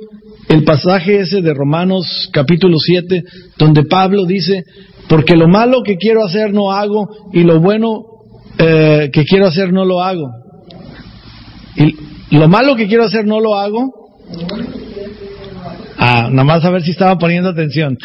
el 0.47 0.63
pasaje 0.63 1.19
ese 1.19 1.41
de 1.41 1.53
Romanos 1.53 2.29
capítulo 2.31 2.77
7, 2.79 3.23
donde 3.57 3.83
Pablo 3.83 4.25
dice, 4.25 4.63
porque 5.09 5.35
lo 5.35 5.49
malo 5.49 5.83
que 5.83 5.97
quiero 5.97 6.23
hacer 6.25 6.53
no 6.53 6.71
hago 6.71 7.09
y 7.33 7.43
lo 7.43 7.59
bueno 7.59 7.99
eh, 8.57 9.09
que 9.11 9.25
quiero 9.25 9.47
hacer 9.47 9.73
no 9.73 9.83
lo 9.83 10.01
hago. 10.01 10.38
Y 11.79 12.37
lo 12.37 12.47
malo 12.47 12.75
que 12.75 12.87
quiero 12.87 13.05
hacer 13.05 13.25
no 13.25 13.39
lo 13.39 13.55
hago. 13.55 14.09
Ah, 16.01 16.29
nada 16.31 16.45
más 16.45 16.63
a 16.63 16.69
ver 16.69 16.81
si 16.81 16.91
estaba 16.91 17.17
poniendo 17.17 17.49
atención. 17.49 17.97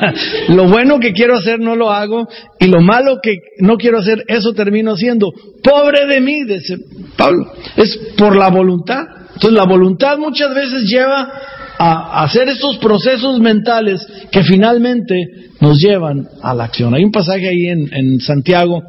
lo 0.48 0.68
bueno 0.68 0.98
que 0.98 1.12
quiero 1.12 1.36
hacer 1.36 1.60
no 1.60 1.76
lo 1.76 1.90
hago 1.90 2.26
y 2.58 2.66
lo 2.66 2.80
malo 2.80 3.18
que 3.22 3.36
no 3.58 3.76
quiero 3.76 3.98
hacer, 3.98 4.24
eso 4.26 4.54
termino 4.54 4.92
haciendo. 4.92 5.32
Pobre 5.62 6.06
de 6.06 6.20
mí, 6.20 6.44
dice 6.44 6.78
Pablo. 7.16 7.52
Es 7.76 7.98
por 8.16 8.36
la 8.36 8.48
voluntad. 8.48 9.04
Entonces 9.34 9.52
la 9.52 9.64
voluntad 9.64 10.16
muchas 10.18 10.54
veces 10.54 10.84
lleva 10.84 11.30
a 11.78 12.22
hacer 12.22 12.48
estos 12.48 12.78
procesos 12.78 13.40
mentales 13.40 14.06
que 14.30 14.42
finalmente 14.44 15.14
nos 15.60 15.78
llevan 15.78 16.28
a 16.42 16.54
la 16.54 16.64
acción. 16.64 16.94
Hay 16.94 17.04
un 17.04 17.12
pasaje 17.12 17.48
ahí 17.48 17.66
en, 17.66 17.92
en 17.92 18.20
Santiago 18.20 18.82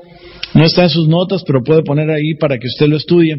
no 0.54 0.66
está 0.66 0.84
en 0.84 0.90
sus 0.90 1.08
notas, 1.08 1.44
pero 1.46 1.64
puede 1.64 1.84
poner 1.84 2.10
ahí 2.10 2.36
para 2.40 2.58
que 2.58 2.68
usted 2.68 2.88
lo 2.88 2.98
estudie. 2.98 3.36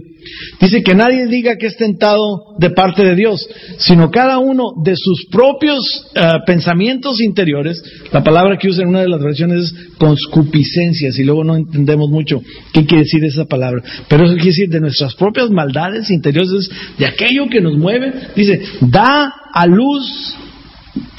Dice 0.60 0.82
que 0.82 0.94
nadie 0.94 1.26
diga 1.26 1.56
que 1.56 1.66
es 1.66 1.76
tentado 1.76 2.56
de 2.58 2.70
parte 2.70 3.04
de 3.04 3.14
Dios, 3.14 3.46
sino 3.78 4.10
cada 4.10 4.38
uno 4.38 4.72
de 4.84 4.94
sus 4.96 5.26
propios 5.30 5.80
eh, 6.14 6.20
pensamientos 6.46 7.20
interiores. 7.20 7.82
La 8.12 8.24
palabra 8.24 8.58
que 8.58 8.68
usa 8.68 8.82
en 8.82 8.88
una 8.88 9.02
de 9.02 9.08
las 9.08 9.22
versiones 9.22 9.64
es 9.64 9.74
conscupiscencias, 9.98 11.18
y 11.18 11.24
luego 11.24 11.44
no 11.44 11.56
entendemos 11.56 12.10
mucho 12.10 12.42
qué 12.72 12.84
quiere 12.84 13.04
decir 13.04 13.24
esa 13.24 13.44
palabra. 13.44 13.82
Pero 14.08 14.24
eso 14.24 14.34
quiere 14.34 14.50
decir 14.50 14.68
de 14.68 14.80
nuestras 14.80 15.14
propias 15.14 15.50
maldades 15.50 16.10
interiores, 16.10 16.68
de 16.98 17.06
aquello 17.06 17.48
que 17.48 17.60
nos 17.60 17.76
mueve. 17.76 18.12
Dice, 18.34 18.60
da 18.80 19.32
a 19.52 19.66
luz 19.66 20.36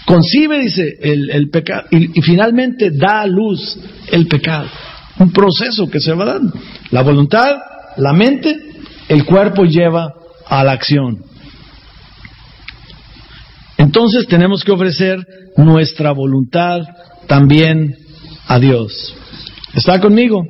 concibe, 0.05 0.59
dice, 0.59 0.97
el, 1.01 1.49
pecado, 1.49 1.87
y, 1.91 2.21
finalmente 2.21 2.91
da 2.91 3.21
a 3.21 3.27
luz 3.27 3.77
el 4.11 4.27
pecado 4.27 4.67
un 5.19 5.31
proceso 5.31 5.87
que 5.89 5.99
se 5.99 6.13
va 6.13 6.25
dando. 6.25 6.53
La 6.91 7.01
voluntad, 7.01 7.57
la 7.97 8.13
mente, 8.13 8.55
el 9.07 9.25
cuerpo 9.25 9.63
lleva 9.63 10.13
a 10.47 10.63
la 10.63 10.73
acción. 10.73 11.23
Entonces 13.77 14.27
tenemos 14.27 14.63
que 14.63 14.71
ofrecer 14.71 15.19
nuestra 15.57 16.11
voluntad 16.11 16.81
también 17.27 17.95
a 18.47 18.59
Dios. 18.59 19.15
¿Está 19.73 19.99
conmigo? 19.99 20.43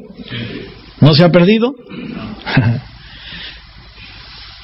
¿No 1.01 1.13
se 1.13 1.23
ha 1.23 1.31
perdido? 1.31 1.73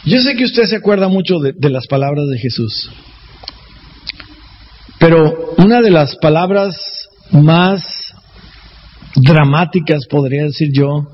Yo 0.05 0.19
sé 0.21 0.35
que 0.35 0.45
usted 0.45 0.63
se 0.65 0.77
acuerda 0.77 1.07
mucho 1.09 1.39
de, 1.39 1.53
de, 1.55 1.69
las 1.69 1.85
palabras 1.85 2.27
de 2.27 2.39
Jesús, 2.39 2.89
pero 4.97 5.53
una 5.57 5.79
de 5.81 5.91
las 5.91 6.15
palabras 6.15 6.75
más 7.31 8.00
dramáticas, 9.15 10.05
podría 10.09 10.43
decir 10.43 10.69
yo, 10.73 11.07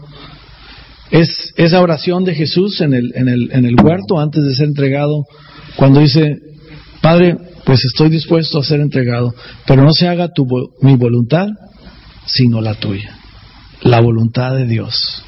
es 1.10 1.54
esa 1.56 1.82
oración 1.82 2.24
de 2.24 2.36
Jesús 2.36 2.82
en 2.82 2.94
el, 2.94 3.12
en 3.16 3.28
el, 3.28 3.50
en 3.52 3.66
el 3.66 3.76
huerto 3.82 4.20
antes 4.20 4.44
de 4.44 4.54
ser 4.56 4.68
entregado, 4.68 5.26
cuando 5.76 6.02
dice, 6.02 6.38
Padre, 7.02 7.38
pues 7.64 7.84
estoy 7.86 8.10
dispuesto 8.10 8.60
a 8.60 8.64
ser 8.64 8.80
entregado, 8.80 9.34
pero 9.66 9.84
no 9.84 9.92
se 9.92 10.08
haga 10.08 10.30
tu, 10.34 10.46
mi 10.82 10.96
voluntad, 10.96 11.48
sino 12.26 12.62
la 12.62 12.76
tuya, 12.76 13.18
la 13.82 14.02
voluntad 14.02 14.56
de 14.56 14.66
Dios, 14.66 15.24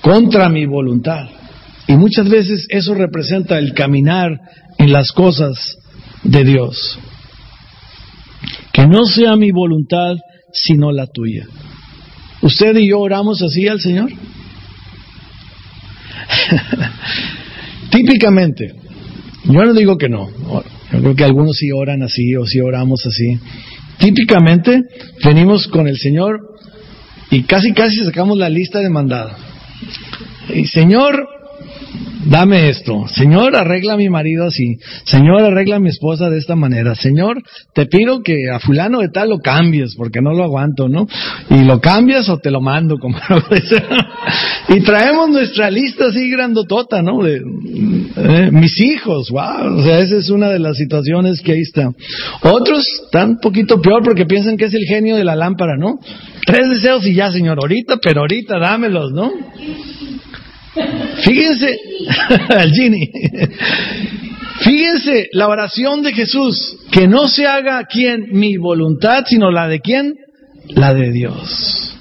contra 0.00 0.48
mi 0.48 0.66
voluntad. 0.66 1.28
Y 1.86 1.96
muchas 1.96 2.28
veces 2.28 2.66
eso 2.70 2.94
representa 2.94 3.58
el 3.58 3.74
caminar 3.74 4.40
en 4.78 4.92
las 4.92 5.12
cosas 5.12 5.76
de 6.22 6.44
Dios. 6.44 6.98
Que 8.72 8.86
no 8.86 9.04
sea 9.04 9.36
mi 9.36 9.50
voluntad, 9.50 10.16
sino 10.54 10.92
la 10.92 11.06
tuya. 11.06 11.46
¿Usted 12.40 12.76
y 12.76 12.88
yo 12.88 13.00
oramos 13.00 13.42
así 13.42 13.68
al 13.68 13.80
Señor? 13.80 14.10
Típicamente, 17.90 18.74
yo 19.44 19.64
no 19.64 19.74
digo 19.74 19.98
que 19.98 20.08
no, 20.08 20.30
yo 20.92 21.00
creo 21.00 21.14
que 21.14 21.24
algunos 21.24 21.56
sí 21.56 21.70
oran 21.72 22.02
así 22.02 22.34
o 22.36 22.46
sí 22.46 22.60
oramos 22.60 23.04
así. 23.06 23.38
Típicamente 23.98 24.80
venimos 25.24 25.68
con 25.68 25.88
el 25.88 25.98
Señor 25.98 26.40
y 27.30 27.42
casi 27.42 27.72
casi 27.72 28.04
sacamos 28.04 28.38
la 28.38 28.48
lista 28.48 28.80
de 28.80 28.90
mandado. 28.90 29.32
Y 30.54 30.66
Señor, 30.66 31.26
dame 32.26 32.68
esto. 32.68 33.06
Señor, 33.08 33.56
arregla 33.56 33.94
a 33.94 33.96
mi 33.96 34.08
marido 34.08 34.46
así. 34.46 34.78
Señor, 35.04 35.42
arregla 35.42 35.76
a 35.76 35.80
mi 35.80 35.88
esposa 35.88 36.30
de 36.30 36.38
esta 36.38 36.56
manera. 36.56 36.94
Señor, 36.94 37.42
te 37.74 37.86
pido 37.86 38.22
que 38.22 38.50
a 38.52 38.58
fulano 38.58 39.00
de 39.00 39.08
tal 39.08 39.30
lo 39.30 39.38
cambies 39.38 39.94
porque 39.96 40.20
no 40.20 40.32
lo 40.32 40.44
aguanto, 40.44 40.88
¿no? 40.88 41.06
Y 41.50 41.64
lo 41.64 41.80
cambias 41.80 42.28
o 42.28 42.38
te 42.38 42.50
lo 42.50 42.60
mando, 42.60 42.98
como 43.00 43.18
Y 44.68 44.80
traemos 44.80 45.30
nuestra 45.30 45.70
lista 45.70 46.06
así 46.06 46.30
grandotota, 46.30 47.02
¿no? 47.02 47.22
De 47.22 47.36
eh, 47.36 48.50
mis 48.50 48.80
hijos, 48.80 49.30
wow. 49.30 49.78
O 49.78 49.82
sea, 49.82 49.98
esa 50.00 50.16
es 50.16 50.30
una 50.30 50.50
de 50.50 50.58
las 50.58 50.76
situaciones 50.76 51.40
que 51.40 51.52
ahí 51.52 51.60
está. 51.60 51.90
Otros 52.42 52.84
están 53.04 53.30
un 53.30 53.38
poquito 53.40 53.80
peor 53.80 54.02
porque 54.02 54.26
piensan 54.26 54.56
que 54.56 54.66
es 54.66 54.74
el 54.74 54.84
genio 54.86 55.16
de 55.16 55.24
la 55.24 55.36
lámpara, 55.36 55.76
¿no? 55.76 55.98
Tres 56.46 56.68
deseos 56.68 57.06
y 57.06 57.14
ya, 57.14 57.32
Señor, 57.32 57.58
ahorita, 57.60 57.98
pero 58.02 58.20
ahorita 58.20 58.58
dámelos, 58.58 59.12
¿no? 59.12 59.30
Fíjense, 61.22 61.78
al 62.48 62.70
Gini. 62.70 63.10
Fíjense 64.60 65.28
la 65.32 65.48
oración 65.48 66.02
de 66.02 66.12
Jesús, 66.12 66.76
que 66.90 67.08
no 67.08 67.28
se 67.28 67.46
haga 67.46 67.84
quien 67.84 68.26
mi 68.32 68.56
voluntad, 68.56 69.24
sino 69.26 69.50
la 69.50 69.68
de 69.68 69.80
quién? 69.80 70.14
La 70.68 70.94
de 70.94 71.10
Dios. 71.10 71.94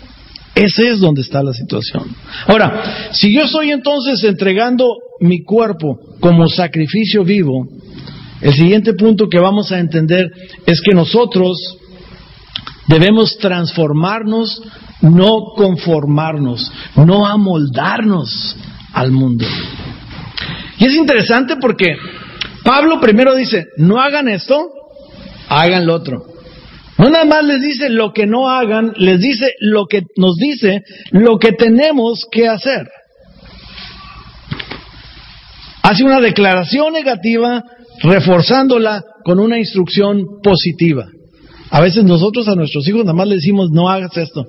Ese 0.56 0.90
es 0.90 1.00
donde 1.00 1.22
está 1.22 1.42
la 1.42 1.54
situación. 1.54 2.16
Ahora, 2.46 3.10
si 3.12 3.34
yo 3.34 3.44
estoy 3.44 3.72
entonces 3.72 4.24
entregando 4.24 4.86
mi 5.20 5.44
cuerpo 5.44 6.00
como 6.20 6.48
sacrificio 6.48 7.24
vivo, 7.24 7.68
el 8.42 8.54
siguiente 8.54 8.94
punto 8.94 9.30
que 9.30 9.40
vamos 9.40 9.72
a 9.72 9.80
entender 9.80 10.30
es 10.66 10.80
que 10.82 10.94
nosotros 10.94 11.58
debemos 12.88 13.38
transformarnos, 13.38 14.62
no 15.02 15.54
conformarnos, 15.56 16.72
no 16.96 17.26
amoldarnos 17.26 18.56
al 18.94 19.12
mundo. 19.12 19.46
Y 20.78 20.86
es 20.86 20.94
interesante 20.96 21.56
porque 21.58 21.96
Pablo 22.64 23.00
primero 23.00 23.36
dice, 23.36 23.68
no 23.78 24.00
hagan 24.00 24.28
esto, 24.28 24.70
hagan 25.50 25.86
lo 25.86 25.96
otro. 25.96 26.26
No 26.98 27.10
nada 27.10 27.26
más 27.26 27.44
les 27.44 27.62
dice 27.62 27.90
lo 27.90 28.14
que 28.14 28.28
no 28.28 28.48
hagan, 28.48 28.94
les 28.98 29.20
dice 29.20 29.54
lo 29.60 29.88
que 29.88 30.04
nos 30.16 30.36
dice 30.38 30.84
lo 31.12 31.40
que 31.40 31.52
tenemos 31.52 32.26
que 32.32 32.48
hacer. 32.48 32.88
Hace 35.82 36.04
una 36.04 36.22
declaración 36.22 36.94
negativa 36.94 37.64
reforzándola 38.02 39.04
con 39.26 39.40
una 39.40 39.58
instrucción 39.58 40.24
positiva. 40.42 41.08
A 41.74 41.82
veces 41.82 42.04
nosotros 42.04 42.48
a 42.48 42.54
nuestros 42.54 42.88
hijos 42.88 43.02
nada 43.02 43.16
más 43.16 43.28
le 43.28 43.36
decimos 43.36 43.72
no 43.72 43.90
hagas 43.90 44.16
esto. 44.16 44.46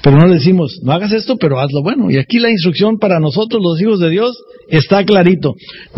Pero 0.00 0.16
no 0.16 0.26
le 0.26 0.36
decimos, 0.36 0.80
no 0.82 0.92
hagas 0.92 1.12
esto, 1.12 1.36
pero 1.36 1.60
hazlo 1.60 1.82
bueno. 1.82 2.10
Y 2.10 2.16
aquí 2.16 2.38
la 2.38 2.48
instrucción 2.48 2.98
para 2.98 3.20
nosotros, 3.20 3.62
los 3.62 3.78
hijos 3.82 4.00
de 4.00 4.08
Dios, 4.08 4.42
está 4.70 5.04
clarito. 5.04 5.54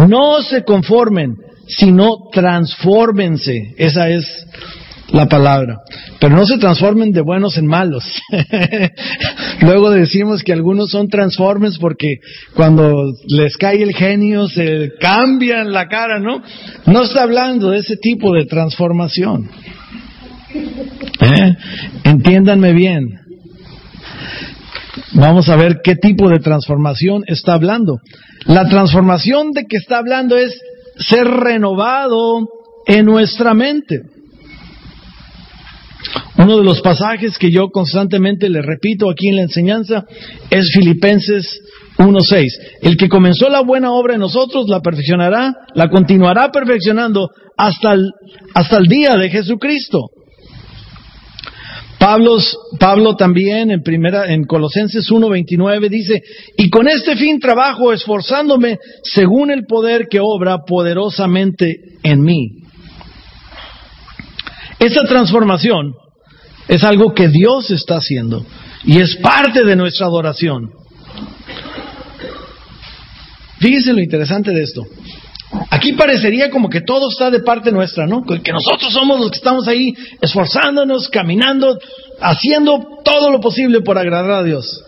No 0.09 0.43
se 0.43 0.65
conformen, 0.65 1.37
sino 1.69 2.29
transfórmense. 2.33 3.75
Esa 3.77 4.11
es 4.11 4.27
la 5.11 5.27
palabra. 5.27 5.79
Pero 6.21 6.37
no 6.37 6.45
se 6.45 6.59
transformen 6.59 7.13
de 7.13 7.23
buenos 7.23 7.57
en 7.57 7.67
malos. 7.67 8.05
Luego 9.61 9.91
decimos 9.91 10.43
que 10.43 10.53
algunos 10.53 10.91
son 10.91 11.09
transformes 11.09 11.79
porque 11.79 12.17
cuando 12.55 13.13
les 13.27 13.57
cae 13.57 13.83
el 13.83 13.95
genio 13.95 14.49
se 14.49 14.93
cambian 15.01 15.73
la 15.73 15.89
cara, 15.89 16.19
¿no? 16.19 16.43
No 16.87 17.03
está 17.05 17.23
hablando 17.23 17.71
de 17.71 17.79
ese 17.79 17.97
tipo 17.97 18.33
de 18.35 18.45
transformación. 18.47 19.49
¿Eh? 21.21 21.57
Entiéndanme 22.05 22.73
bien. 22.73 23.21
Vamos 25.13 25.49
a 25.49 25.57
ver 25.57 25.81
qué 25.83 25.97
tipo 25.97 26.29
de 26.29 26.39
transformación 26.39 27.23
está 27.27 27.55
hablando. 27.55 27.99
La 28.45 28.69
transformación 28.69 29.53
de 29.53 29.65
que 29.65 29.79
está 29.79 29.99
hablando 29.99 30.37
es 30.37 30.61
ser 30.99 31.27
renovado 31.27 32.49
en 32.87 33.07
nuestra 33.07 33.55
mente. 33.55 34.03
Uno 36.39 36.57
de 36.59 36.65
los 36.65 36.81
pasajes 36.81 37.37
que 37.39 37.51
yo 37.51 37.69
constantemente 37.69 38.49
le 38.49 38.63
repito 38.63 39.11
aquí 39.11 39.29
en 39.29 39.37
la 39.37 39.43
enseñanza 39.43 40.05
es 40.51 40.71
Filipenses 40.73 41.61
1.6. 41.99 42.49
El 42.83 42.97
que 42.97 43.09
comenzó 43.09 43.49
la 43.49 43.61
buena 43.61 43.93
obra 43.93 44.15
en 44.15 44.21
nosotros 44.21 44.67
la 44.69 44.81
perfeccionará, 44.81 45.53
la 45.75 45.89
continuará 45.89 46.51
perfeccionando 46.51 47.29
hasta 47.57 47.95
el, 47.95 48.11
hasta 48.55 48.79
el 48.79 48.87
día 48.87 49.17
de 49.17 49.31
Jesucristo. 49.31 50.11
Pablo, 51.99 52.39
Pablo 52.79 53.17
también 53.17 53.73
en 53.73 53.83
primera 53.83 54.33
en 54.33 54.45
Colosenses 54.45 55.11
1:29 55.11 55.89
dice, 55.89 56.23
"Y 56.57 56.71
con 56.71 56.87
este 56.87 57.17
fin 57.17 57.41
trabajo 57.41 57.93
esforzándome 57.93 58.79
según 59.03 59.51
el 59.51 59.65
poder 59.67 60.07
que 60.09 60.21
obra 60.21 60.59
poderosamente 60.65 61.75
en 62.05 62.23
mí." 62.23 62.68
Esa 64.79 65.03
transformación 65.05 65.95
es 66.69 66.85
algo 66.85 67.15
que 67.15 67.29
Dios 67.29 67.71
está 67.71 67.97
haciendo 67.97 68.45
y 68.85 68.99
es 69.01 69.17
parte 69.17 69.65
de 69.65 69.77
nuestra 69.77 70.07
adoración. 70.07 70.71
Fíjense 73.59 73.93
lo 73.93 74.01
interesante 74.01 74.53
de 74.53 74.63
esto. 74.63 74.87
Aquí 75.71 75.95
parecería 75.95 76.51
como 76.51 76.69
que 76.69 76.83
todo 76.83 77.09
está 77.11 77.31
de 77.31 77.41
parte 77.41 77.73
nuestra, 77.73 78.07
¿no? 78.07 78.23
Que 78.23 78.53
nosotros 78.53 78.93
somos 78.93 79.19
los 79.19 79.31
que 79.31 79.39
estamos 79.39 79.67
ahí 79.67 79.95
esforzándonos, 80.21 81.09
caminando, 81.09 81.79
haciendo 82.21 82.87
todo 83.05 83.31
lo 83.31 83.41
posible 83.41 83.81
por 83.81 83.99
agradar 83.99 84.31
a 84.31 84.43
Dios. 84.43 84.85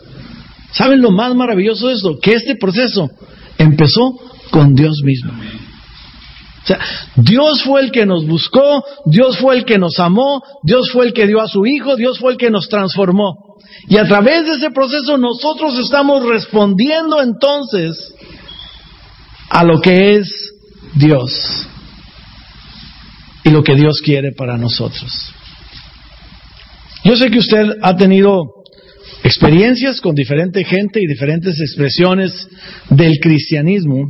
¿Saben 0.72 1.00
lo 1.00 1.10
más 1.10 1.34
maravilloso 1.34 1.88
de 1.88 1.94
esto? 1.94 2.18
Que 2.20 2.32
este 2.32 2.56
proceso 2.56 3.10
empezó 3.58 4.16
con 4.50 4.74
Dios 4.74 5.00
mismo. 5.02 5.32
Sea, 6.70 6.78
Dios 7.16 7.64
fue 7.64 7.80
el 7.80 7.90
que 7.90 8.06
nos 8.06 8.24
buscó, 8.26 8.84
Dios 9.06 9.38
fue 9.38 9.56
el 9.56 9.64
que 9.64 9.76
nos 9.76 9.98
amó, 9.98 10.40
Dios 10.62 10.90
fue 10.92 11.06
el 11.06 11.12
que 11.12 11.26
dio 11.26 11.40
a 11.40 11.48
su 11.48 11.66
Hijo, 11.66 11.96
Dios 11.96 12.20
fue 12.20 12.32
el 12.32 12.38
que 12.38 12.48
nos 12.48 12.68
transformó. 12.68 13.56
Y 13.88 13.96
a 13.96 14.04
través 14.04 14.44
de 14.46 14.54
ese 14.54 14.70
proceso 14.70 15.18
nosotros 15.18 15.76
estamos 15.80 16.24
respondiendo 16.28 17.20
entonces 17.20 18.14
a 19.48 19.64
lo 19.64 19.80
que 19.80 20.14
es 20.14 20.52
Dios 20.94 21.66
y 23.42 23.50
lo 23.50 23.64
que 23.64 23.74
Dios 23.74 24.00
quiere 24.04 24.30
para 24.30 24.56
nosotros. 24.56 25.32
Yo 27.02 27.16
sé 27.16 27.32
que 27.32 27.38
usted 27.38 27.66
ha 27.82 27.96
tenido 27.96 28.42
experiencias 29.24 30.00
con 30.00 30.14
diferente 30.14 30.62
gente 30.62 31.02
y 31.02 31.08
diferentes 31.08 31.60
expresiones 31.60 32.48
del 32.90 33.18
cristianismo 33.20 34.06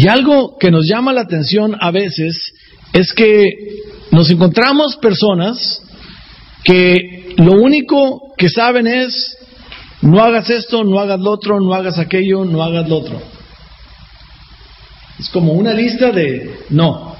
y 0.00 0.06
algo 0.06 0.56
que 0.58 0.70
nos 0.70 0.86
llama 0.86 1.12
la 1.12 1.22
atención 1.22 1.76
a 1.80 1.90
veces 1.90 2.52
es 2.92 3.12
que 3.12 3.50
nos 4.12 4.30
encontramos 4.30 4.96
personas 4.98 5.82
que 6.62 7.34
lo 7.36 7.54
único 7.60 8.32
que 8.38 8.48
saben 8.48 8.86
es 8.86 9.36
no 10.02 10.22
hagas 10.22 10.50
esto, 10.50 10.84
no 10.84 11.00
hagas 11.00 11.18
lo 11.18 11.32
otro, 11.32 11.58
no 11.58 11.74
hagas 11.74 11.98
aquello, 11.98 12.44
no 12.44 12.62
hagas 12.62 12.88
lo 12.88 12.98
otro. 12.98 13.20
Es 15.18 15.28
como 15.30 15.54
una 15.54 15.72
lista 15.72 16.12
de 16.12 16.60
no. 16.70 17.16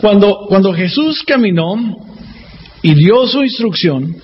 Cuando, 0.00 0.46
cuando 0.48 0.72
Jesús 0.72 1.24
caminó 1.26 1.74
y 2.82 2.94
dio 2.94 3.26
su 3.26 3.42
instrucción, 3.42 4.14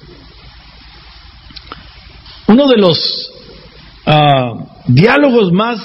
uno 2.47 2.68
de 2.68 2.76
los 2.76 3.26
Ah, 4.07 4.53
diálogos 4.87 5.53
más 5.53 5.81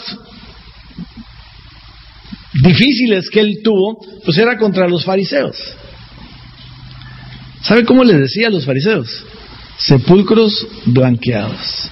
difíciles 2.64 3.30
que 3.30 3.40
él 3.40 3.62
tuvo, 3.64 4.00
pues 4.24 4.38
era 4.38 4.58
contra 4.58 4.88
los 4.88 5.04
fariseos. 5.04 5.58
¿Sabe 7.64 7.86
cómo 7.86 8.04
les 8.04 8.20
decía 8.20 8.48
a 8.48 8.52
los 8.52 8.66
fariseos? 8.66 9.08
Sepulcros 9.78 10.68
blanqueados. 10.86 11.90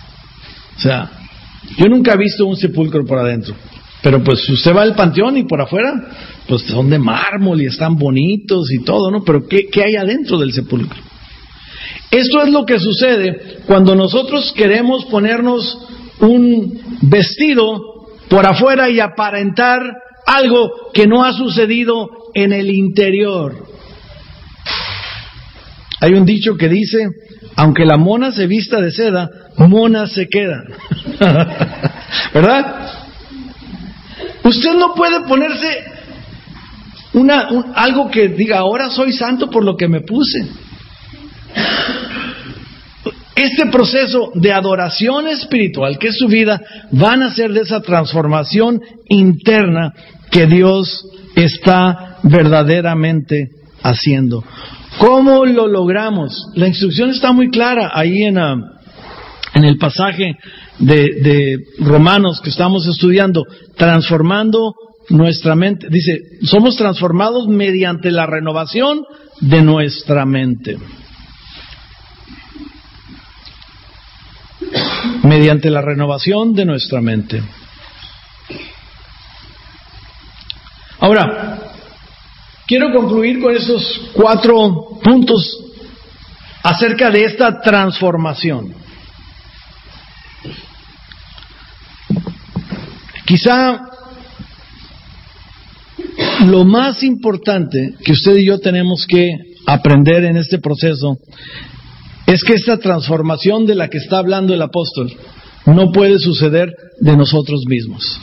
O 0.78 0.80
sea, 0.82 1.10
yo 1.78 1.86
nunca 1.86 2.14
he 2.14 2.18
visto 2.18 2.46
un 2.46 2.58
sepulcro 2.58 3.06
por 3.06 3.20
adentro. 3.20 3.56
Pero 4.02 4.24
pues 4.24 4.48
usted 4.50 4.76
va 4.76 4.84
al 4.84 4.96
panteón 4.96 5.38
y 5.38 5.44
por 5.44 5.62
afuera, 5.62 5.92
pues 6.48 6.62
son 6.64 6.90
de 6.90 7.00
mármol 7.00 7.62
y 7.62 7.66
están 7.66 7.96
bonitos 7.96 8.72
y 8.72 8.84
todo, 8.84 9.12
¿no? 9.12 9.24
Pero 9.24 9.48
¿qué, 9.48 9.68
qué 9.68 9.84
hay 9.84 9.96
adentro 9.96 10.38
del 10.38 10.54
sepulcro? 10.54 11.00
Esto 12.12 12.42
es 12.44 12.50
lo 12.50 12.66
que 12.66 12.80
sucede 12.80 13.60
cuando 13.66 13.96
nosotros 13.96 14.54
queremos 14.56 15.06
ponernos 15.06 15.78
un 16.22 16.99
vestido 17.01 17.82
por 18.30 18.45
afuera 18.45 18.89
y 18.89 18.99
aparentar 18.99 19.82
algo 20.26 20.91
que 20.93 21.07
no 21.07 21.24
ha 21.24 21.34
sucedido 21.34 22.09
en 22.34 22.53
el 22.53 22.70
interior. 22.70 23.65
Hay 26.01 26.13
un 26.13 26.26
dicho 26.26 26.55
que 26.55 26.70
dice, 26.70 27.09
aunque 27.55 27.86
la 27.86 27.97
mona 27.97 28.32
se 28.32 28.47
vista 28.47 28.80
de 28.80 28.91
seda, 28.91 29.30
mona 29.57 30.07
se 30.07 30.28
queda. 30.28 30.63
¿Verdad? 32.34 32.91
Usted 34.43 34.74
no 34.76 34.93
puede 34.93 35.22
ponerse 35.22 35.84
una, 37.13 37.49
algo 37.76 38.09
que 38.09 38.30
diga, 38.30 38.59
ahora 38.59 38.89
soy 38.89 39.11
santo 39.11 39.49
por 39.49 39.65
lo 39.65 39.76
que 39.76 39.88
me 39.88 40.01
puse. 40.01 40.47
Este 43.40 43.68
proceso 43.68 44.32
de 44.36 44.52
adoración 44.52 45.26
espiritual, 45.30 45.98
que 45.98 46.10
es 46.10 46.18
su 46.18 46.28
vida, 46.28 46.62
van 46.92 47.24
a 47.24 47.34
ser 47.34 47.54
de 47.54 47.62
esa 47.62 47.80
transformación 47.80 48.82
interna 49.08 49.94
que 50.30 50.46
Dios 50.46 51.06
está 51.38 52.18
verdaderamente 52.24 53.48
haciendo. 53.82 54.44
¿Cómo 54.98 55.46
lo 55.46 55.70
logramos? 55.70 56.50
La 56.56 56.68
instrucción 56.68 57.12
está 57.12 57.32
muy 57.32 57.50
clara 57.50 57.92
ahí 57.94 58.24
en, 58.24 58.40
ah, 58.40 58.58
el 59.54 59.78
pasaje 59.78 60.36
de, 60.80 60.96
de 60.96 61.58
Romanos 61.80 62.42
que 62.42 62.50
estamos 62.50 62.88
estudiando, 62.88 63.46
transformando 63.78 64.74
nuestra 65.12 65.56
mente. 65.56 65.88
Dice, 65.90 66.18
somos 66.44 66.76
transformados 66.76 67.48
mediante 67.48 68.12
la 68.12 68.26
renovación 68.26 69.06
de 69.40 69.62
nuestra 69.62 70.26
mente. 70.26 70.76
Mediante 75.24 75.70
la 75.70 75.82
renovación 75.82 76.53
de 76.53 76.65
nuestra 76.65 77.01
mente. 77.01 77.41
Ahora, 80.99 81.59
quiero 82.67 82.91
concluir 82.93 83.41
con 83.41 83.55
estos 83.55 84.09
cuatro 84.13 84.99
puntos 85.01 85.57
acerca 86.61 87.09
de 87.09 87.24
esta 87.26 87.61
transformación. 87.61 88.74
Quizá 93.26 93.89
lo 96.47 96.65
más 96.65 97.03
importante 97.03 97.93
que 98.03 98.11
usted 98.11 98.38
y 98.38 98.45
yo 98.45 98.59
tenemos 98.59 99.05
que 99.07 99.30
aprender 99.65 100.26
en 100.26 100.38
este 100.38 100.59
proceso 100.59 101.17
es 102.30 102.44
que 102.44 102.54
esta 102.54 102.78
transformación 102.78 103.66
de 103.66 103.74
la 103.74 103.90
que 103.90 103.98
está 103.98 104.20
hablando 104.20 104.54
el 104.54 104.62
apóstol 104.62 105.12
no 105.66 105.92
puede 105.92 106.20
suceder 106.20 106.74
de 107.00 107.18
nosotros 107.18 107.64
mismos. 107.68 108.20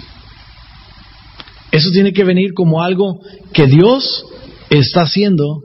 Eso 1.73 1.91
tiene 1.91 2.13
que 2.13 2.23
venir 2.23 2.53
como 2.55 2.83
algo 2.83 3.21
que 3.53 3.67
Dios 3.67 4.25
está 4.71 5.03
haciendo 5.03 5.61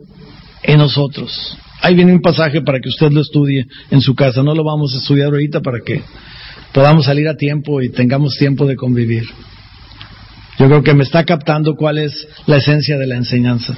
en 0.63 0.79
nosotros. 0.79 1.55
Ahí 1.81 1.93
viene 1.93 2.13
un 2.13 2.21
pasaje 2.21 2.61
para 2.61 2.79
que 2.79 2.89
usted 2.89 3.11
lo 3.11 3.21
estudie 3.21 3.65
en 3.91 4.01
su 4.01 4.15
casa. 4.15 4.41
No 4.41 4.55
lo 4.55 4.63
vamos 4.63 4.93
a 4.95 4.97
estudiar 4.97 5.27
ahorita 5.27 5.61
para 5.61 5.79
que 5.85 6.01
podamos 6.73 7.05
salir 7.05 7.27
a 7.27 7.37
tiempo 7.37 7.81
y 7.81 7.89
tengamos 7.89 8.37
tiempo 8.37 8.65
de 8.65 8.75
convivir. 8.75 9.23
Yo 10.57 10.67
creo 10.67 10.83
que 10.83 10.93
me 10.93 11.03
está 11.03 11.23
captando 11.25 11.75
cuál 11.75 11.99
es 11.99 12.27
la 12.47 12.57
esencia 12.57 12.97
de 12.97 13.07
la 13.07 13.15
enseñanza. 13.15 13.75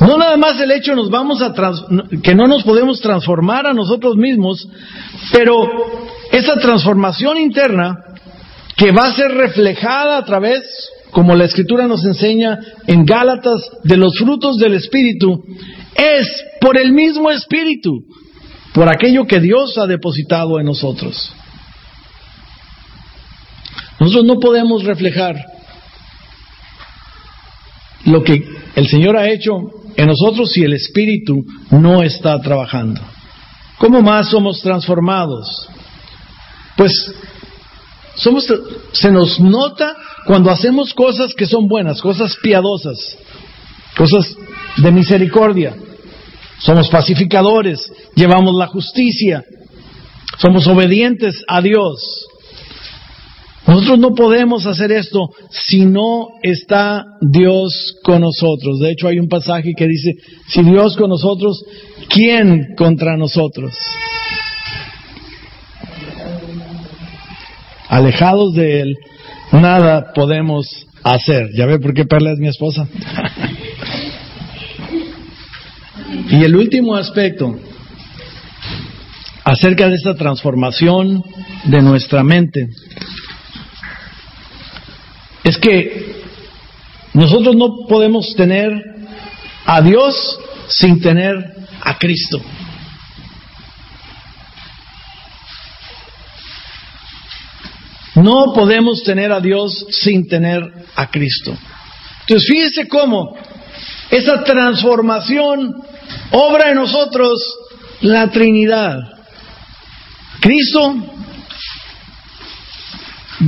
No 0.00 0.18
nada 0.18 0.36
más 0.36 0.60
el 0.60 0.70
hecho 0.72 0.94
nos 0.94 1.08
vamos 1.10 1.40
a 1.40 1.52
que 2.22 2.34
no 2.34 2.46
nos 2.46 2.64
podemos 2.64 3.00
transformar 3.00 3.66
a 3.66 3.74
nosotros 3.74 4.16
mismos, 4.16 4.68
pero 5.32 5.68
esa 6.32 6.56
transformación 6.56 7.38
interna 7.38 7.94
que 8.76 8.90
va 8.90 9.06
a 9.06 9.14
ser 9.14 9.30
reflejada 9.32 10.18
a 10.18 10.24
través, 10.24 10.62
como 11.10 11.36
la 11.36 11.44
escritura 11.44 11.86
nos 11.86 12.04
enseña 12.04 12.58
en 12.86 13.04
Gálatas, 13.04 13.60
de 13.84 13.96
los 13.96 14.18
frutos 14.18 14.56
del 14.56 14.74
Espíritu, 14.74 15.44
es 15.94 16.44
por 16.60 16.76
el 16.76 16.92
mismo 16.92 17.30
Espíritu, 17.30 18.04
por 18.72 18.88
aquello 18.88 19.26
que 19.26 19.38
Dios 19.38 19.78
ha 19.78 19.86
depositado 19.86 20.58
en 20.58 20.66
nosotros. 20.66 21.32
Nosotros 24.00 24.24
no 24.24 24.40
podemos 24.40 24.82
reflejar 24.82 25.36
lo 28.06 28.22
que 28.24 28.53
el 28.74 28.88
Señor 28.88 29.16
ha 29.16 29.30
hecho 29.30 29.52
en 29.96 30.06
nosotros 30.06 30.50
si 30.52 30.62
el 30.62 30.72
Espíritu 30.72 31.44
no 31.70 32.02
está 32.02 32.40
trabajando. 32.40 33.00
¿Cómo 33.78 34.02
más 34.02 34.28
somos 34.28 34.60
transformados? 34.60 35.68
Pues 36.76 36.92
somos, 38.16 38.46
se 38.92 39.10
nos 39.10 39.40
nota 39.40 39.96
cuando 40.26 40.50
hacemos 40.50 40.94
cosas 40.94 41.34
que 41.34 41.46
son 41.46 41.68
buenas, 41.68 42.00
cosas 42.00 42.36
piadosas, 42.42 43.16
cosas 43.96 44.36
de 44.76 44.90
misericordia. 44.90 45.76
Somos 46.60 46.88
pacificadores, 46.88 47.92
llevamos 48.14 48.54
la 48.54 48.68
justicia, 48.68 49.44
somos 50.38 50.66
obedientes 50.66 51.42
a 51.46 51.60
Dios. 51.60 52.26
Nosotros 53.66 53.98
no 53.98 54.14
podemos 54.14 54.66
hacer 54.66 54.92
esto 54.92 55.30
si 55.50 55.86
no 55.86 56.28
está 56.42 57.04
Dios 57.20 57.96
con 58.02 58.20
nosotros. 58.20 58.78
De 58.80 58.90
hecho, 58.90 59.08
hay 59.08 59.18
un 59.18 59.28
pasaje 59.28 59.72
que 59.74 59.86
dice, 59.86 60.12
si 60.48 60.62
Dios 60.62 60.96
con 60.96 61.08
nosotros, 61.08 61.64
¿quién 62.08 62.74
contra 62.76 63.16
nosotros? 63.16 63.74
Alejados 67.88 68.54
de 68.54 68.80
Él, 68.80 68.96
nada 69.52 70.12
podemos 70.14 70.66
hacer. 71.02 71.50
¿Ya 71.56 71.64
ve 71.64 71.78
por 71.78 71.94
qué 71.94 72.04
Perla 72.04 72.32
es 72.32 72.38
mi 72.38 72.48
esposa? 72.48 72.86
y 76.30 76.42
el 76.42 76.56
último 76.56 76.96
aspecto 76.96 77.56
acerca 79.44 79.88
de 79.88 79.94
esta 79.94 80.14
transformación 80.14 81.22
de 81.64 81.82
nuestra 81.82 82.24
mente 82.24 82.68
es 85.44 85.58
que 85.58 86.24
nosotros 87.12 87.54
no 87.54 87.86
podemos 87.86 88.34
tener 88.34 88.72
a 89.66 89.82
Dios 89.82 90.38
sin 90.68 91.00
tener 91.00 91.34
a 91.82 91.98
Cristo. 91.98 92.40
No 98.16 98.52
podemos 98.54 99.02
tener 99.02 99.32
a 99.32 99.40
Dios 99.40 99.86
sin 99.90 100.26
tener 100.28 100.62
a 100.96 101.10
Cristo. 101.10 101.56
Entonces 102.20 102.48
fíjese 102.48 102.88
cómo 102.88 103.36
esa 104.10 104.44
transformación 104.44 105.74
obra 106.30 106.70
en 106.70 106.76
nosotros 106.76 107.38
la 108.00 108.30
Trinidad. 108.30 108.98
Cristo 110.40 111.13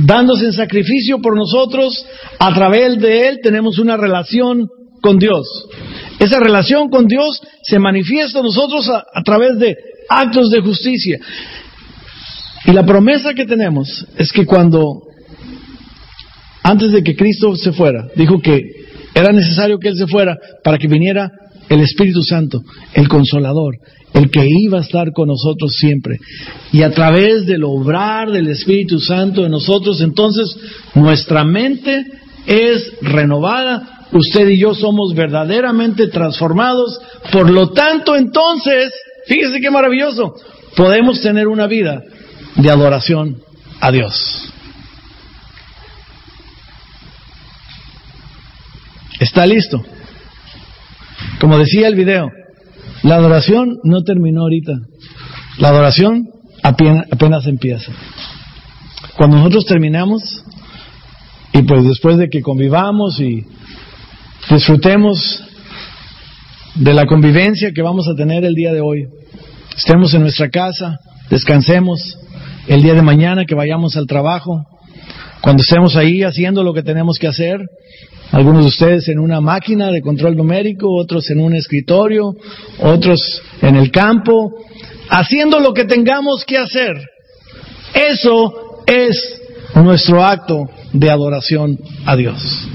dándose 0.05 0.45
en 0.45 0.53
sacrificio 0.53 1.19
por 1.21 1.35
nosotros, 1.35 2.05
a 2.39 2.53
través 2.53 2.99
de 2.99 3.27
Él 3.27 3.39
tenemos 3.41 3.79
una 3.79 3.97
relación 3.97 4.67
con 5.01 5.17
Dios. 5.17 5.47
Esa 6.19 6.39
relación 6.39 6.89
con 6.89 7.05
Dios 7.05 7.41
se 7.63 7.79
manifiesta 7.79 8.39
a 8.39 8.43
nosotros 8.43 8.89
a, 8.89 9.03
a 9.13 9.23
través 9.23 9.57
de 9.59 9.75
actos 10.09 10.49
de 10.49 10.61
justicia. 10.61 11.19
Y 12.65 12.71
la 12.71 12.85
promesa 12.85 13.33
que 13.33 13.45
tenemos 13.45 14.05
es 14.17 14.31
que 14.31 14.45
cuando, 14.45 15.01
antes 16.63 16.91
de 16.91 17.03
que 17.03 17.15
Cristo 17.15 17.55
se 17.55 17.71
fuera, 17.71 18.07
dijo 18.15 18.39
que 18.39 18.61
era 19.13 19.31
necesario 19.31 19.79
que 19.79 19.89
Él 19.89 19.97
se 19.97 20.07
fuera 20.07 20.35
para 20.63 20.77
que 20.77 20.87
viniera 20.87 21.31
el 21.69 21.81
Espíritu 21.81 22.21
Santo, 22.23 22.61
el 22.93 23.07
Consolador, 23.07 23.75
el 24.17 24.31
que 24.31 24.47
iba 24.47 24.79
a 24.79 24.81
estar 24.81 25.11
con 25.13 25.27
nosotros 25.27 25.73
siempre. 25.77 26.19
Y 26.71 26.81
a 26.81 26.91
través 26.91 27.45
del 27.45 27.63
obrar 27.63 28.31
del 28.31 28.47
Espíritu 28.47 28.99
Santo 28.99 29.45
en 29.45 29.51
nosotros, 29.51 30.01
entonces 30.01 30.57
nuestra 30.95 31.43
mente 31.43 32.03
es 32.47 32.93
renovada, 33.01 34.07
usted 34.11 34.49
y 34.49 34.57
yo 34.57 34.73
somos 34.73 35.13
verdaderamente 35.13 36.07
transformados, 36.07 36.99
por 37.31 37.49
lo 37.51 37.69
tanto 37.69 38.15
entonces, 38.15 38.91
fíjese 39.27 39.59
qué 39.61 39.69
maravilloso, 39.69 40.33
podemos 40.75 41.21
tener 41.21 41.47
una 41.47 41.67
vida 41.67 42.01
de 42.55 42.71
adoración 42.71 43.37
a 43.79 43.91
Dios. 43.91 44.51
¿Está 49.19 49.45
listo? 49.45 49.83
Como 51.39 51.57
decía 51.57 51.87
el 51.87 51.95
video, 51.95 52.29
la 53.03 53.15
adoración 53.15 53.79
no 53.83 54.03
terminó 54.03 54.41
ahorita. 54.41 54.73
La 55.59 55.69
adoración 55.69 56.29
apenas, 56.63 57.47
empieza. 57.47 57.91
Cuando 59.15 59.37
nosotros 59.37 59.65
terminamos, 59.65 60.43
y 61.53 61.63
pues 61.63 61.85
después 61.85 62.17
de 62.17 62.29
que 62.29 62.41
convivamos 62.41 63.19
y 63.19 63.45
disfrutemos 64.49 65.43
de 66.75 66.93
la 66.93 67.05
convivencia 67.05 67.71
que 67.73 67.81
vamos 67.81 68.07
a 68.07 68.15
tener 68.15 68.45
el 68.45 68.53
día 68.53 68.73
de 68.73 68.81
hoy, 68.81 69.07
estemos 69.75 70.13
en 70.13 70.21
nuestra 70.21 70.49
casa, 70.49 70.99
descansemos, 71.29 72.17
el 72.67 72.83
día 72.83 72.93
de 72.93 73.01
mañana 73.01 73.45
que 73.45 73.55
vayamos 73.55 73.95
al 73.95 74.07
trabajo, 74.07 74.65
cuando 75.41 75.61
estemos 75.61 75.95
ahí 75.95 76.23
haciendo 76.23 76.63
lo 76.63 76.73
que 76.73 76.83
tenemos 76.83 77.19
que 77.19 77.27
hacer, 77.27 77.59
algunos 78.31 78.63
de 78.63 78.69
ustedes 78.69 79.07
en 79.07 79.19
una 79.19 79.39
máquina 79.39 79.91
de 79.91 80.01
control 80.01 80.35
numérico, 80.35 80.93
otros 80.93 81.29
en 81.29 81.39
un 81.39 81.55
escritorio, 81.55 82.35
otros 82.79 83.41
en 83.61 83.75
el 83.75 83.91
campo, 83.91 84.53
haciendo 85.09 85.59
lo 85.59 85.73
que 85.73 85.85
tengamos 85.85 86.43
que 86.45 86.57
hacer. 86.57 86.93
Eso 87.93 88.83
es 88.85 89.41
nuestro 89.75 90.23
acto 90.23 90.69
de 90.91 91.09
adoración 91.09 91.79
a 92.05 92.15
Dios. 92.15 92.67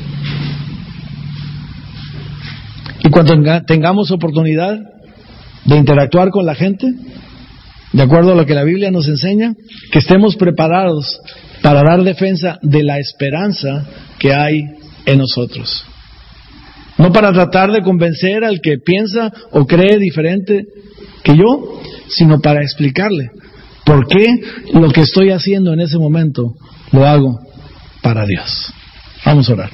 Y 3.05 3.11
cuando 3.11 3.35
tengamos 3.67 4.11
oportunidad 4.11 4.79
de 5.65 5.77
interactuar 5.77 6.31
con 6.31 6.47
la 6.47 6.55
gente, 6.55 6.87
de 7.93 8.03
acuerdo 8.03 8.33
a 8.33 8.35
lo 8.37 8.47
que 8.47 8.55
la 8.55 8.65
Biblia 8.65 8.91
nos 8.91 9.09
enseña, 9.09 9.55
que 9.91 9.99
estemos 9.99 10.37
preparados 10.37 11.21
para 11.63 11.83
dar 11.83 12.03
defensa 12.03 12.59
de 12.63 12.83
la 12.83 12.99
esperanza 12.99 13.87
que 14.19 14.35
hay 14.35 14.63
en 15.07 15.19
nosotros. 15.19 15.85
No 16.99 17.13
para 17.13 17.33
tratar 17.33 17.73
de 17.73 17.83
convencer 17.83 18.45
al 18.45 18.61
que 18.61 18.79
piensa 18.79 19.33
o 19.53 19.67
cree 19.67 19.99
diferente 19.99 20.67
que 21.25 21.37
yo, 21.37 21.81
sino 22.09 22.41
para 22.41 22.63
explicarle 22.63 23.31
por 23.85 24.07
qué 24.07 24.27
lo 24.75 24.91
que 24.91 25.01
estoy 25.03 25.31
haciendo 25.31 25.73
en 25.73 25.81
ese 25.81 25.99
momento 25.99 26.55
lo 26.91 27.07
hago 27.07 27.41
para 28.03 28.27
Dios. 28.27 28.73
Vamos 29.25 29.49
a 29.49 29.53
orar. 29.55 29.71